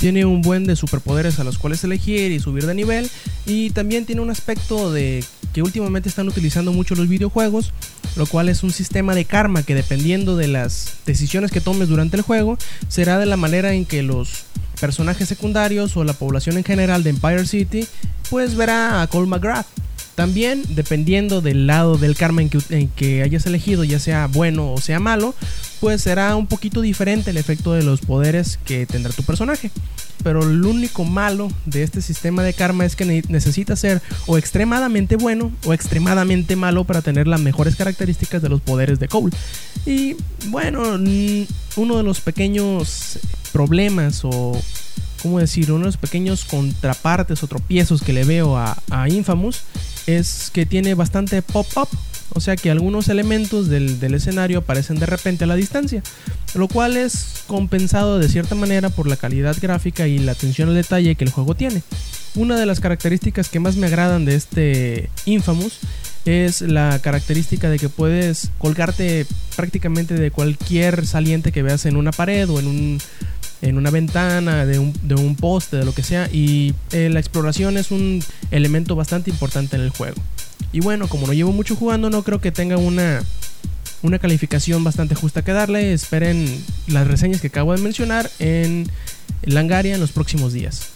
tiene 0.00 0.24
un 0.24 0.40
buen 0.40 0.64
de 0.64 0.76
superpoderes 0.76 1.38
a 1.40 1.44
los 1.44 1.58
cuales 1.58 1.84
elegir 1.84 2.32
y 2.32 2.40
subir 2.40 2.64
de 2.64 2.74
nivel. 2.74 3.10
Y 3.44 3.68
también 3.70 4.06
tiene 4.06 4.22
un 4.22 4.30
aspecto 4.30 4.90
de 4.90 5.22
que 5.52 5.62
últimamente 5.62 6.08
están 6.08 6.26
utilizando 6.26 6.72
mucho 6.72 6.94
los 6.94 7.06
videojuegos, 7.06 7.72
lo 8.16 8.24
cual 8.24 8.48
es 8.48 8.62
un 8.62 8.70
sistema 8.70 9.14
de 9.14 9.26
karma 9.26 9.62
que 9.62 9.74
dependiendo 9.74 10.38
de 10.38 10.48
las 10.48 10.94
decisiones 11.04 11.50
que 11.50 11.60
tomes 11.60 11.88
durante 11.88 12.16
el 12.16 12.22
juego, 12.22 12.56
será 12.88 13.18
de 13.18 13.26
la 13.26 13.36
manera 13.36 13.74
en 13.74 13.84
que 13.84 14.02
los 14.02 14.44
personajes 14.80 15.28
secundarios 15.28 15.94
o 15.98 16.04
la 16.04 16.14
población 16.14 16.56
en 16.56 16.64
general 16.64 17.02
de 17.02 17.10
Empire 17.10 17.44
City, 17.44 17.86
pues 18.30 18.54
verá 18.54 19.02
a 19.02 19.06
Cole 19.06 19.28
McGrath. 19.28 19.66
También, 20.20 20.62
dependiendo 20.68 21.40
del 21.40 21.66
lado 21.66 21.96
del 21.96 22.14
karma 22.14 22.42
en 22.42 22.50
que, 22.90 23.22
hayas 23.22 23.46
elegido, 23.46 23.84
ya 23.84 23.98
sea 23.98 24.26
bueno 24.26 24.70
o 24.74 24.78
sea 24.78 25.00
malo, 25.00 25.34
pues 25.80 26.02
será 26.02 26.36
un 26.36 26.46
poquito 26.46 26.82
diferente 26.82 27.30
el 27.30 27.38
efecto 27.38 27.72
de 27.72 27.82
los 27.82 28.02
poderes 28.02 28.58
que 28.66 28.84
tendrá 28.84 29.14
tu 29.14 29.22
personaje. 29.22 29.70
Pero 30.22 30.44
lo 30.44 30.68
único 30.68 31.04
malo 31.04 31.50
de 31.64 31.84
este 31.84 32.02
sistema 32.02 32.42
de 32.42 32.52
karma 32.52 32.84
es 32.84 32.96
que 32.96 33.06
necesita 33.30 33.76
ser 33.76 34.02
o 34.26 34.36
extremadamente 34.36 35.16
bueno 35.16 35.52
o 35.64 35.72
extremadamente 35.72 36.54
malo 36.54 36.84
para 36.84 37.00
tener 37.00 37.26
las 37.26 37.40
mejores 37.40 37.74
características 37.74 38.42
de 38.42 38.50
los 38.50 38.60
poderes 38.60 39.00
de 39.00 39.08
Cole. 39.08 39.34
Y 39.86 40.16
bueno, 40.48 40.82
uno 41.76 41.96
de 41.96 42.02
los 42.02 42.20
pequeños 42.20 43.18
problemas 43.52 44.20
o 44.24 44.60
¿cómo 45.22 45.38
decir? 45.38 45.72
Uno 45.72 45.80
de 45.80 45.86
los 45.86 45.96
pequeños 45.96 46.44
contrapartes 46.44 47.42
o 47.42 47.46
tropiezos 47.46 48.02
que 48.02 48.12
le 48.12 48.24
veo 48.24 48.58
a 48.58 49.08
Infamous 49.08 49.62
es 50.06 50.50
que 50.52 50.66
tiene 50.66 50.94
bastante 50.94 51.42
pop-up 51.42 51.88
o 52.32 52.40
sea 52.40 52.56
que 52.56 52.70
algunos 52.70 53.08
elementos 53.08 53.68
del, 53.68 54.14
escenario 54.14 54.58
aparecen 54.58 54.98
de 54.98 55.06
repente 55.06 55.44
a 55.44 55.46
la 55.46 55.56
distancia, 55.56 56.02
lo 56.54 56.68
cual 56.68 56.96
es 56.96 57.42
compensado 57.46 58.18
de 58.18 58.28
cierta 58.28 58.54
manera 58.54 58.88
por 58.88 59.08
la 59.08 59.16
calidad 59.16 59.56
gráfica 59.60 60.06
y 60.06 60.18
la 60.18 60.32
atención 60.32 60.68
al 60.68 60.76
detalle 60.76 61.16
que 61.16 61.24
el 61.24 61.30
juego 61.30 61.54
tiene. 61.54 61.82
Una 62.36 62.56
de 62.56 62.66
las 62.66 62.78
características 62.78 63.48
que 63.48 63.58
más 63.58 63.76
me 63.76 63.88
agradan 63.88 64.24
de 64.24 64.36
este 64.36 65.10
Infamous 65.24 65.78
es 66.24 66.60
la 66.60 67.00
característica 67.02 67.68
de 67.68 67.78
que 67.78 67.88
puedes 67.88 68.50
colgarte 68.58 69.26
prácticamente 69.56 70.14
de 70.14 70.30
cualquier 70.30 71.06
saliente 71.06 71.50
que 71.50 71.62
veas 71.62 71.86
en 71.86 71.96
una 71.96 72.12
pared 72.12 72.48
o 72.48 72.60
en 72.60 72.66
un 72.68 72.98
en 73.62 73.76
una 73.76 73.90
ventana, 73.90 74.64
de 74.66 74.78
un, 74.78 74.92
de 75.02 75.14
un 75.14 75.36
poste, 75.36 75.76
de 75.76 75.84
lo 75.84 75.94
que 75.94 76.02
sea. 76.02 76.28
Y 76.32 76.74
eh, 76.92 77.10
la 77.10 77.20
exploración 77.20 77.76
es 77.76 77.90
un 77.90 78.22
elemento 78.50 78.96
bastante 78.96 79.30
importante 79.30 79.76
en 79.76 79.82
el 79.82 79.90
juego. 79.90 80.20
Y 80.72 80.80
bueno, 80.80 81.08
como 81.08 81.26
no 81.26 81.32
llevo 81.32 81.52
mucho 81.52 81.76
jugando, 81.76 82.10
no 82.10 82.22
creo 82.22 82.40
que 82.40 82.52
tenga 82.52 82.76
una, 82.76 83.22
una 84.02 84.18
calificación 84.18 84.84
bastante 84.84 85.14
justa 85.14 85.42
que 85.42 85.52
darle. 85.52 85.92
Esperen 85.92 86.64
las 86.86 87.06
reseñas 87.06 87.40
que 87.40 87.48
acabo 87.48 87.74
de 87.74 87.82
mencionar 87.82 88.30
en 88.38 88.90
Langaria 89.42 89.94
en 89.94 90.00
los 90.00 90.12
próximos 90.12 90.52
días. 90.52 90.90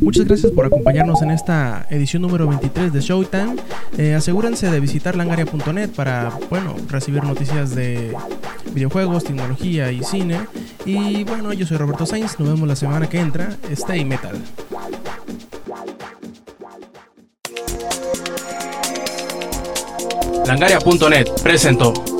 Muchas 0.00 0.26
gracias 0.26 0.52
por 0.52 0.66
acompañarnos 0.66 1.22
en 1.22 1.30
esta 1.30 1.86
edición 1.90 2.22
número 2.22 2.46
23 2.46 2.92
de 2.92 3.00
Showtime. 3.00 3.56
Eh, 3.96 4.14
asegúrense 4.14 4.70
de 4.70 4.80
visitar 4.80 5.16
langaria.net 5.16 5.90
para, 5.90 6.32
bueno, 6.50 6.74
recibir 6.88 7.22
noticias 7.22 7.74
de 7.74 8.16
videojuegos, 8.74 9.24
tecnología 9.24 9.92
y 9.92 10.02
cine. 10.02 10.40
Y 10.84 11.24
bueno, 11.24 11.52
yo 11.52 11.66
soy 11.66 11.76
Roberto 11.76 12.06
Sainz, 12.06 12.38
nos 12.38 12.48
vemos 12.48 12.68
la 12.68 12.76
semana 12.76 13.08
que 13.08 13.20
entra. 13.20 13.56
Stay 13.70 14.04
Metal. 14.04 14.36
Langaria.net 20.46 21.26
presentó. 21.42 22.17